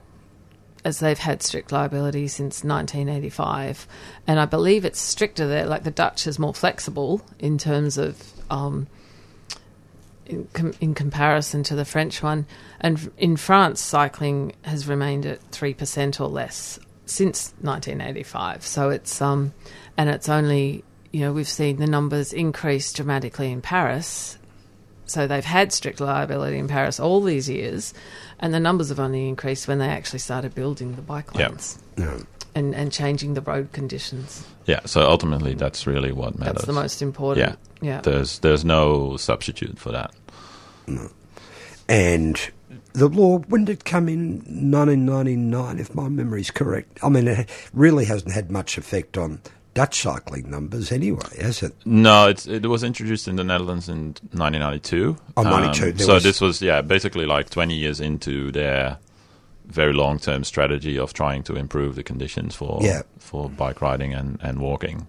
as 0.84 1.00
they've 1.00 1.18
had 1.18 1.44
strict 1.44 1.72
liability 1.72 2.28
since 2.28 2.64
1985. 2.64 3.88
And 4.26 4.40
I 4.40 4.46
believe 4.46 4.84
it's 4.84 5.00
stricter 5.00 5.48
there. 5.48 5.66
Like 5.66 5.84
the 5.84 5.92
Dutch 5.92 6.26
is 6.26 6.40
more 6.40 6.54
flexible 6.54 7.22
in 7.40 7.58
terms 7.58 7.98
of. 7.98 8.22
Um, 8.50 8.88
in, 10.26 10.48
com- 10.54 10.74
in 10.80 10.94
comparison 10.96 11.64
to 11.64 11.76
the 11.76 11.84
French 11.84 12.24
one, 12.24 12.46
and 12.80 13.12
in 13.18 13.36
France, 13.36 13.82
cycling 13.82 14.54
has 14.62 14.88
remained 14.88 15.26
at 15.26 15.42
three 15.52 15.74
percent 15.74 16.22
or 16.22 16.30
less 16.30 16.80
since 17.06 17.54
1985. 17.62 18.66
So 18.66 18.90
it's 18.90 19.22
um, 19.22 19.54
and 19.98 20.10
it's 20.10 20.30
only 20.30 20.84
you 21.12 21.22
know 21.22 21.34
we've 21.34 21.48
seen 21.48 21.78
the 21.78 21.88
numbers 21.88 22.34
increase 22.34 22.92
dramatically 22.94 23.52
in 23.52 23.62
Paris, 23.62 24.38
so 25.06 25.28
they've 25.28 25.46
had 25.46 25.72
strict 25.74 26.00
liability 26.00 26.58
in 26.58 26.68
Paris 26.68 27.00
all 27.00 27.22
these 27.22 27.50
years, 27.50 27.94
and 28.40 28.54
the 28.54 28.60
numbers 28.60 28.90
have 28.90 29.00
only 29.00 29.28
increased 29.28 29.68
when 29.68 29.80
they 29.80 29.88
actually 29.90 30.20
started 30.20 30.56
building 30.56 30.96
the 30.96 31.02
bike 31.02 31.28
Yeah. 31.36 31.50
lanes 31.50 31.78
No. 31.98 32.24
and, 32.56 32.74
and 32.74 32.92
changing 32.92 33.34
the 33.36 33.42
road 33.42 33.72
conditions. 33.74 34.46
Yeah, 34.66 34.80
so 34.86 35.02
ultimately 35.10 35.54
that's 35.56 35.86
really 35.86 36.12
what 36.14 36.40
matters. 36.40 36.54
That's 36.56 36.66
the 36.66 36.74
most 36.74 37.02
important. 37.02 37.58
Yeah. 37.82 37.88
Yeah. 37.96 38.02
There's 38.02 38.40
there's 38.40 38.64
no 38.64 39.18
substitute 39.18 39.78
for 39.78 39.92
that. 39.92 40.14
And 41.90 42.40
the 42.94 43.08
law, 43.10 43.40
when 43.40 43.66
did 43.66 43.80
it 43.80 43.86
come 43.86 44.08
in? 44.10 44.38
1999, 44.72 45.80
if 45.80 45.94
my 45.96 46.08
memory's 46.10 46.52
correct. 46.52 47.00
I 47.04 47.10
mean, 47.10 47.28
it 47.28 47.50
really 47.74 48.06
hasn't 48.06 48.34
had 48.34 48.52
much 48.52 48.78
effect 48.78 49.18
on 49.18 49.42
Dutch 49.74 50.02
cycling 50.02 50.50
numbers 50.52 50.92
anyway, 50.92 51.26
has 51.42 51.64
it? 51.64 51.74
No, 51.86 52.28
it's, 52.28 52.46
it 52.46 52.66
was 52.68 52.84
introduced 52.84 53.28
in 53.28 53.36
the 53.38 53.44
Netherlands 53.44 53.90
in 53.90 54.16
1992. 54.32 55.18
Oh, 55.38 55.44
92, 55.44 55.92
there 55.94 56.06
so 56.06 56.14
was- 56.16 56.24
this 56.24 56.40
was 56.40 56.62
yeah, 56.62 56.82
basically 56.82 57.26
like 57.26 57.50
20 57.50 57.74
years 57.76 58.00
into 58.00 58.52
their 58.52 58.98
very 59.66 59.94
long-term 59.94 60.44
strategy 60.44 61.00
of 61.00 61.14
trying 61.14 61.42
to 61.44 61.56
improve 61.56 61.96
the 61.96 62.04
conditions 62.04 62.54
for 62.54 62.80
Yeah. 62.82 63.02
for 63.18 63.50
bike 63.50 63.82
riding 63.82 64.14
and 64.14 64.38
and 64.44 64.60
walking. 64.60 65.08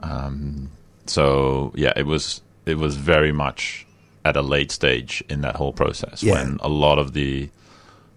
Um, 0.00 0.70
so 1.06 1.72
yeah, 1.74 1.92
it 1.96 2.06
was 2.06 2.42
it 2.66 2.76
was 2.78 2.96
very 2.96 3.32
much 3.32 3.86
at 4.24 4.36
a 4.36 4.42
late 4.42 4.70
stage 4.70 5.22
in 5.28 5.40
that 5.42 5.56
whole 5.56 5.72
process 5.72 6.22
Yeah. 6.22 6.34
when 6.34 6.58
a 6.60 6.68
lot 6.68 6.98
of 6.98 7.12
the 7.12 7.50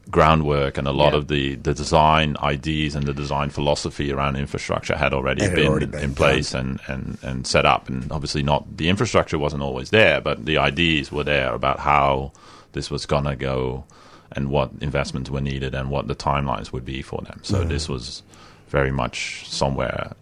groundwork 0.09 0.77
and 0.77 0.87
a 0.87 0.91
lot 0.91 1.11
Yeah. 1.11 1.17
of 1.19 1.27
the, 1.27 1.55
the 1.55 1.73
design 1.73 2.37
ideas 2.41 2.95
and 2.95 3.05
the 3.05 3.13
design 3.13 3.49
philosophy 3.49 4.11
around 4.11 4.37
infrastructure 4.37 4.95
had 4.95 5.13
already 5.13 5.43
Had 5.43 5.55
been 5.55 5.67
already 5.67 5.85
been 5.87 6.01
in 6.03 6.15
place 6.15 6.53
and, 6.53 6.79
and, 6.87 7.17
and 7.21 7.45
set 7.45 7.65
up. 7.65 7.89
And 7.89 8.09
obviously, 8.11 8.41
not 8.41 8.77
the 8.77 8.87
infrastructure 8.87 9.37
wasn't 9.37 9.63
always 9.63 9.89
there, 9.89 10.21
but 10.21 10.45
the 10.45 10.57
ideas 10.57 11.11
were 11.11 11.25
there 11.25 11.53
about 11.53 11.79
how 11.79 12.31
this 12.71 12.89
was 12.89 13.05
going 13.05 13.25
to 13.25 13.35
go 13.35 13.83
and 14.31 14.49
what 14.49 14.71
investments 14.79 15.29
were 15.29 15.41
needed 15.41 15.75
and 15.75 15.89
what 15.89 16.07
the 16.07 16.15
timelines 16.15 16.71
would 16.71 16.85
be 16.85 17.01
for 17.01 17.21
them. 17.23 17.39
So, 17.43 17.65
this 17.65 17.89
was 17.89 18.23
very 18.69 18.91
much 18.91 19.43
somewhere 19.49 20.13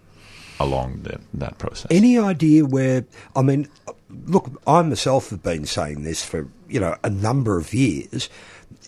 along 0.59 1.01
the, 1.03 1.19
that 1.35 1.57
process. 1.59 1.87
Any 1.91 2.17
idea 2.17 2.65
where, 2.65 3.05
I 3.35 3.41
mean, 3.43 3.67
look, 4.09 4.61
I 4.67 4.81
myself 4.81 5.29
have 5.29 5.43
been 5.43 5.65
saying 5.65 6.03
this 6.03 6.23
for, 6.23 6.47
you 6.69 6.79
know, 6.79 6.95
a 7.03 7.09
number 7.09 7.57
of 7.57 7.73
years, 7.73 8.29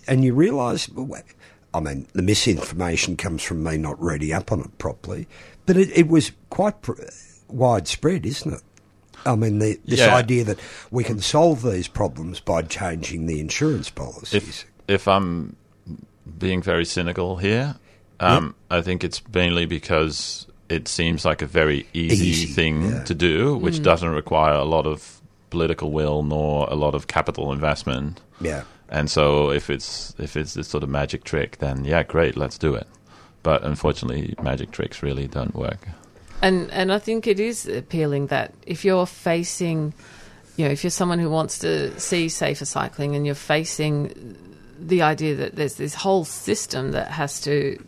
and 0.07 0.23
you 0.23 0.33
realise, 0.33 0.89
I 1.73 1.79
mean, 1.79 2.07
the 2.13 2.21
misinformation 2.21 3.17
comes 3.17 3.43
from 3.43 3.63
me 3.63 3.77
not 3.77 4.01
reading 4.01 4.31
up 4.33 4.51
on 4.51 4.61
it 4.61 4.77
properly, 4.77 5.27
but 5.65 5.77
it, 5.77 5.89
it 5.97 6.07
was 6.07 6.31
quite 6.49 6.81
pr- 6.81 6.93
widespread, 7.49 8.25
isn't 8.25 8.53
it? 8.53 8.61
I 9.25 9.35
mean, 9.35 9.59
the, 9.59 9.79
this 9.85 9.99
Yeah. 9.99 10.15
idea 10.15 10.43
that 10.45 10.59
we 10.91 11.03
can 11.03 11.19
solve 11.19 11.61
these 11.61 11.87
problems 11.87 12.39
by 12.39 12.61
changing 12.61 13.25
the 13.25 13.39
insurance 13.39 13.89
policies. 13.89 14.33
if 14.33 14.65
if 14.87 15.07
I'm 15.07 15.57
being 16.39 16.61
very 16.61 16.85
cynical 16.85 17.37
here, 17.37 17.75
um, 18.21 18.55
I 18.71 18.79
think 18.81 19.03
it's 19.03 19.21
mainly 19.33 19.65
because 19.65 20.47
it 20.69 20.87
seems 20.87 21.25
like 21.25 21.41
a 21.41 21.45
very 21.45 21.87
easy, 21.93 22.27
Easy, 22.27 22.45
thing 22.47 22.89
yeah. 22.89 23.03
to 23.03 23.13
do, 23.13 23.57
which 23.57 23.77
hmm. 23.77 23.83
doesn't 23.83 24.09
require 24.09 24.53
a 24.53 24.65
lot 24.65 24.85
of 24.85 25.21
political 25.49 25.91
will 25.91 26.23
nor 26.23 26.67
a 26.69 26.75
lot 26.75 26.93
of 26.93 27.07
capital 27.07 27.51
investment. 27.51 28.21
yeah. 28.41 28.63
And 28.89 29.11
so, 29.11 29.51
if 29.51 29.69
it's 29.69 30.15
if 30.17 30.37
it's 30.37 30.53
this 30.53 30.69
sort 30.69 30.81
of 30.81 30.89
magic 30.89 31.25
trick, 31.25 31.57
then 31.57 31.83
yeah, 31.83 32.03
great, 32.03 32.37
let's 32.37 32.57
do 32.57 32.73
it. 32.73 32.87
But 33.43 33.63
unfortunately, 33.63 34.33
magic 34.41 34.71
tricks 34.71 35.03
really 35.03 35.27
don't 35.27 35.53
work. 35.53 35.87
And 36.41 36.71
and 36.71 36.93
I 36.93 36.99
think 36.99 37.27
it 37.27 37.39
is 37.39 37.67
appealing 37.67 38.27
that 38.27 38.53
if 38.65 38.85
you're 38.85 39.05
facing, 39.05 39.93
you 40.55 40.65
know, 40.65 40.71
if 40.71 40.85
you're 40.85 40.91
someone 40.91 41.19
who 41.19 41.29
wants 41.29 41.59
to 41.59 41.99
see 41.99 42.29
safer 42.29 42.63
cycling 42.63 43.13
and 43.15 43.25
you're 43.25 43.35
facing 43.35 44.37
the 44.79 45.01
idea 45.01 45.35
that 45.35 45.55
there's 45.55 45.75
this 45.75 45.93
whole 45.93 46.23
system 46.23 46.91
that 46.91 47.09
has 47.09 47.41
to 47.41 47.83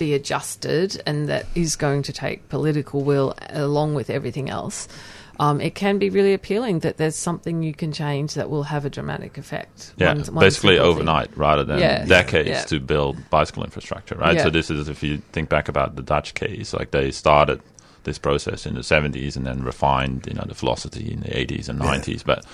be 0.00 0.14
adjusted 0.14 1.00
and 1.06 1.28
that 1.28 1.46
is 1.54 1.76
going 1.76 2.02
to 2.02 2.12
take 2.12 2.48
political 2.48 3.02
will 3.04 3.34
along 3.50 3.94
with 3.94 4.10
everything 4.10 4.50
else. 4.50 4.88
Um, 5.38 5.60
it 5.60 5.74
can 5.74 5.98
be 5.98 6.10
really 6.10 6.34
appealing 6.34 6.80
that 6.80 6.96
there's 6.98 7.16
something 7.16 7.62
you 7.62 7.72
can 7.72 7.92
change 7.92 8.34
that 8.34 8.50
will 8.50 8.64
have 8.64 8.84
a 8.84 8.90
dramatic 8.90 9.38
effect. 9.38 9.94
Yeah, 9.96 10.08
One- 10.14 10.18
one 10.34 10.44
basically 10.44 10.74
simple 10.76 10.92
thing. 10.94 11.00
overnight 11.08 11.30
rather 11.36 11.64
than 11.64 11.78
Yeah. 11.78 12.04
decades 12.04 12.48
Yeah. 12.50 12.62
to 12.64 12.80
build 12.80 13.16
bicycle 13.30 13.64
infrastructure, 13.64 14.16
right? 14.16 14.34
Yeah. 14.36 14.42
So 14.44 14.50
this 14.50 14.70
is 14.70 14.88
if 14.88 15.02
you 15.02 15.22
think 15.32 15.48
back 15.48 15.68
about 15.68 15.96
the 15.96 16.02
Dutch 16.02 16.34
case, 16.34 16.74
like 16.74 16.90
they 16.90 17.10
started 17.10 17.60
this 18.04 18.18
process 18.18 18.66
in 18.66 18.74
the 18.74 18.82
70s 18.82 19.36
and 19.36 19.46
then 19.46 19.62
refined, 19.62 20.26
you 20.26 20.34
know, 20.34 20.44
the 20.46 20.54
philosophy 20.54 21.10
in 21.12 21.20
the 21.20 21.34
80s 21.38 21.68
and 21.70 21.78
90s, 21.78 22.22
but 22.22 22.44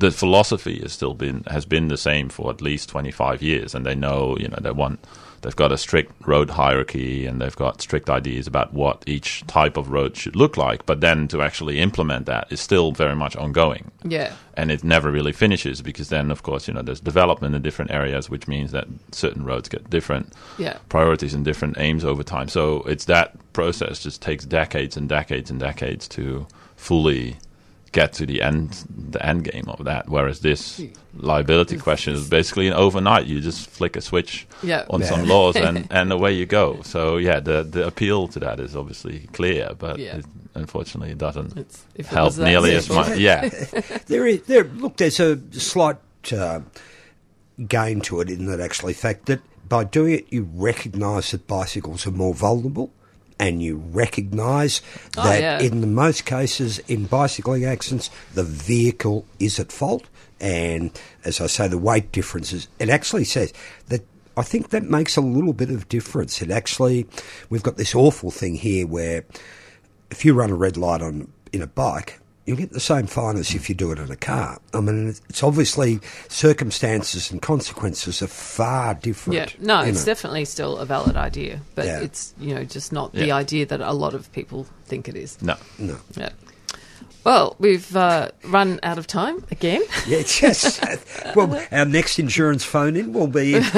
the 0.00 0.10
philosophy 0.10 0.80
has 0.82 0.92
still 0.92 1.14
been 1.14 1.44
has 1.48 1.64
been 1.64 1.86
the 1.88 1.96
same 1.96 2.28
for 2.28 2.50
at 2.50 2.60
least 2.60 2.88
25 2.88 3.40
years 3.40 3.72
and 3.74 3.86
they 3.86 3.94
know, 3.94 4.36
you 4.40 4.48
know, 4.48 4.58
they 4.60 4.72
want 4.72 4.98
they've 5.42 5.54
got 5.56 5.70
a 5.72 5.78
strict 5.78 6.12
road 6.26 6.50
hierarchy 6.50 7.26
and 7.26 7.40
they've 7.40 7.56
got 7.56 7.82
strict 7.82 8.08
ideas 8.08 8.46
about 8.46 8.72
what 8.72 9.02
each 9.06 9.44
type 9.46 9.76
of 9.76 9.90
road 9.90 10.16
should 10.16 10.34
look 10.36 10.56
like, 10.56 10.86
but 10.86 11.00
then 11.00 11.28
to 11.28 11.42
actually 11.42 11.78
implement 11.80 12.26
that 12.26 12.46
is 12.50 12.60
still 12.60 12.92
very 12.92 13.14
much 13.14 13.36
ongoing 13.36 13.90
Yeah. 14.04 14.32
and 14.56 14.70
it 14.70 14.82
never 14.84 15.10
really 15.10 15.32
finishes 15.32 15.82
because 15.82 16.08
then 16.08 16.30
of 16.30 16.42
course 16.42 16.66
you 16.68 16.74
know 16.74 16.82
there's 16.82 17.00
development 17.00 17.54
in 17.54 17.62
different 17.62 17.90
areas 17.90 18.30
which 18.30 18.48
means 18.48 18.72
that 18.72 18.86
certain 19.12 19.44
roads 19.44 19.68
get 19.68 19.88
different 19.90 20.32
Yeah. 20.58 20.78
priorities 20.88 21.34
and 21.34 21.44
different 21.44 21.76
aims 21.78 22.04
over 22.04 22.22
time 22.22 22.48
so 22.48 22.82
it's 22.82 23.04
that 23.06 23.34
process 23.52 24.02
just 24.02 24.22
takes 24.22 24.44
decades 24.44 24.96
and 24.96 25.08
decades 25.08 25.50
and 25.50 25.60
decades 25.60 26.08
to 26.08 26.46
fully 26.76 27.36
get 27.92 28.12
to 28.14 28.24
the 28.26 28.40
end 28.42 28.84
the 29.10 29.24
end 29.24 29.44
game 29.44 29.64
of 29.68 29.84
that 29.84 30.08
whereas 30.08 30.40
this 30.40 30.80
liability 31.14 31.76
question 31.76 32.14
is 32.14 32.28
basically 32.28 32.66
an 32.66 32.72
overnight 32.72 33.26
you 33.26 33.38
just 33.40 33.68
flick 33.68 33.96
a 33.96 34.00
switch 34.00 34.46
Yeah. 34.62 34.86
on 34.88 35.00
Yeah. 35.00 35.06
some 35.08 35.28
laws 35.28 35.56
and 35.56 35.86
and 35.90 36.10
away 36.10 36.32
you 36.32 36.46
go 36.46 36.80
so 36.82 37.18
yeah 37.18 37.38
the 37.40 37.62
the 37.62 37.86
appeal 37.86 38.28
to 38.28 38.40
that 38.40 38.58
is 38.60 38.74
obviously 38.74 39.28
clear 39.34 39.74
but 39.78 39.98
Yeah. 39.98 40.16
it, 40.18 40.24
unfortunately 40.54 41.10
it 41.12 41.18
doesn't 41.18 41.56
It's, 41.58 41.84
if 41.94 42.06
it 42.06 42.14
help 42.14 42.26
was 42.28 42.36
that 42.36 42.44
nearly 42.46 42.74
as 42.74 42.88
much 42.88 43.18
yeah 43.28 43.48
There 44.06 44.26
is 44.26 44.42
there. 44.44 44.64
Look, 44.64 44.96
there's 44.96 45.20
a 45.20 45.38
slight 45.52 45.98
uh, 46.32 46.60
gain 47.68 48.00
to 48.02 48.20
it 48.20 48.30
in 48.30 48.46
that 48.46 48.60
actually 48.60 48.94
fact 48.94 49.26
that 49.26 49.40
by 49.68 49.84
doing 49.84 50.14
it, 50.14 50.26
you 50.32 50.48
recognise 50.54 51.30
that 51.30 51.46
bicycles 51.46 52.06
are 52.06 52.10
more 52.10 52.34
vulnerable, 52.34 52.90
and 53.38 53.62
you 53.62 53.82
recognise 53.92 54.80
Oh, 55.16 55.24
that 55.24 55.40
yeah. 55.40 55.60
in 55.60 55.80
the 55.80 55.86
most 55.86 56.24
cases 56.24 56.78
in 56.80 57.06
bicycling 57.06 57.64
accidents, 57.64 58.10
the 58.34 58.44
vehicle 58.44 59.26
is 59.38 59.58
at 59.58 59.72
fault. 59.72 60.04
And 60.40 60.90
as 61.24 61.40
I 61.40 61.46
say, 61.46 61.68
the 61.68 61.78
weight 61.78 62.10
differences. 62.12 62.68
It 62.78 62.88
actually 62.88 63.24
says 63.24 63.52
that. 63.88 64.02
I 64.34 64.40
think 64.42 64.70
that 64.70 64.84
makes 64.84 65.18
a 65.18 65.20
little 65.20 65.52
bit 65.52 65.68
of 65.70 65.90
difference. 65.90 66.40
It 66.40 66.50
actually, 66.50 67.06
we've 67.50 67.62
got 67.62 67.76
this 67.76 67.94
awful 67.94 68.30
thing 68.30 68.54
here 68.54 68.86
where 68.86 69.26
if 70.10 70.24
you 70.24 70.32
run 70.32 70.48
a 70.50 70.54
red 70.54 70.78
light 70.78 71.02
on 71.02 71.30
in 71.52 71.60
a 71.60 71.66
bike, 71.66 72.18
you'll 72.44 72.56
get 72.56 72.70
the 72.72 72.80
same 72.80 73.06
fine 73.06 73.36
as 73.36 73.54
if 73.54 73.68
you 73.68 73.74
do 73.74 73.92
it 73.92 73.98
in 73.98 74.10
a 74.10 74.16
car. 74.16 74.58
I 74.74 74.80
mean, 74.80 75.08
it's- 75.10 75.22
it's 75.28 75.42
obviously 75.42 76.00
circumstances 76.28 77.30
and 77.30 77.40
consequences 77.40 78.20
are 78.22 78.26
far 78.26 78.94
different. 78.94 79.36
Yeah, 79.38 79.46
no, 79.64 79.80
it's 79.82 80.00
know. 80.00 80.04
definitely 80.06 80.44
still 80.44 80.76
a 80.78 80.84
valid 80.86 81.16
idea, 81.16 81.60
but 81.74 81.86
Yeah. 81.86 82.00
it's 82.00 82.34
you 82.40 82.54
know 82.54 82.64
just 82.64 82.92
not 82.92 83.12
the 83.12 83.30
idea 83.32 83.66
that 83.66 83.80
a 83.80 83.92
lot 83.92 84.14
of 84.14 84.30
people 84.32 84.66
think 84.86 85.08
it 85.08 85.16
is. 85.16 85.38
no 85.40 85.56
no. 85.78 85.96
Yeah. 86.16 86.30
Well, 87.24 87.54
we've 87.60 87.94
uh, 87.94 88.30
run 88.42 88.80
out 88.82 88.98
of 88.98 89.06
time 89.06 89.44
again. 89.52 89.82
Yeah, 90.08 90.18
it's 90.18 90.40
just 90.40 90.82
well, 91.36 91.64
our 91.70 91.84
next 91.84 92.18
insurance 92.18 92.64
phone 92.64 92.96
in 92.96 93.12
will 93.12 93.28
be. 93.28 93.60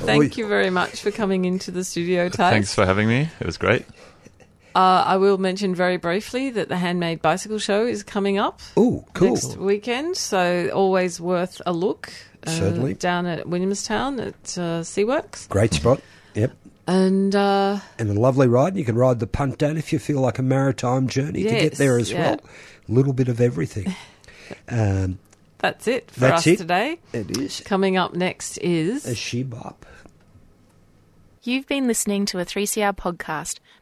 Thank 0.00 0.36
you 0.36 0.46
very 0.46 0.68
much 0.70 1.00
for 1.00 1.10
coming 1.10 1.46
into 1.46 1.70
the 1.70 1.84
studio, 1.84 2.28
Ty. 2.28 2.50
Thanks 2.50 2.74
for 2.74 2.84
having 2.84 3.08
me. 3.08 3.30
It 3.40 3.46
was 3.46 3.56
great. 3.56 3.86
Uh, 4.78 5.02
I 5.04 5.16
will 5.16 5.38
mention 5.38 5.74
very 5.74 5.96
briefly 5.96 6.50
that 6.50 6.68
the 6.68 6.76
Handmade 6.76 7.20
Bicycle 7.20 7.58
Show 7.58 7.84
is 7.84 8.04
coming 8.04 8.38
up 8.38 8.60
Oh, 8.76 9.04
cool. 9.12 9.30
next 9.30 9.56
weekend, 9.56 10.16
so 10.16 10.70
always 10.72 11.20
worth 11.20 11.60
a 11.66 11.72
look. 11.72 12.12
Uh, 12.46 12.50
Certainly. 12.52 12.94
down 12.94 13.26
at 13.26 13.48
Williamstown 13.48 14.20
at 14.20 14.34
uh, 14.56 14.82
Seaworks. 14.82 15.48
Great 15.48 15.74
spot. 15.74 16.00
Yep. 16.34 16.52
And 16.86 17.34
uh, 17.34 17.80
and 17.98 18.08
a 18.08 18.20
lovely 18.20 18.46
ride. 18.46 18.76
You 18.76 18.84
can 18.84 18.94
ride 18.94 19.18
the 19.18 19.26
punt 19.26 19.58
down 19.58 19.78
if 19.78 19.92
you 19.92 19.98
feel 19.98 20.20
like 20.20 20.38
a 20.38 20.42
maritime 20.44 21.08
journey 21.08 21.42
to 21.42 21.50
get 21.50 21.72
there 21.74 21.98
as 21.98 22.12
yeah. 22.12 22.20
well. 22.20 22.40
A 22.88 22.92
little 22.92 23.12
bit 23.12 23.26
of 23.26 23.40
everything. 23.40 23.96
um, 24.68 25.18
that's 25.58 25.88
it 25.88 26.08
for 26.12 26.20
That's 26.20 26.42
us 26.42 26.46
it. 26.46 26.56
today. 26.58 27.00
it 27.12 27.36
is 27.36 27.62
Coming 27.64 27.96
up 27.96 28.14
next 28.14 28.58
is 28.58 29.04
a 29.08 29.14
shebop. 29.14 29.74
You've 31.42 31.66
been 31.66 31.88
listening 31.88 32.26
to 32.26 32.38
a 32.38 32.44
3CR 32.44 32.96
podcast 32.96 33.58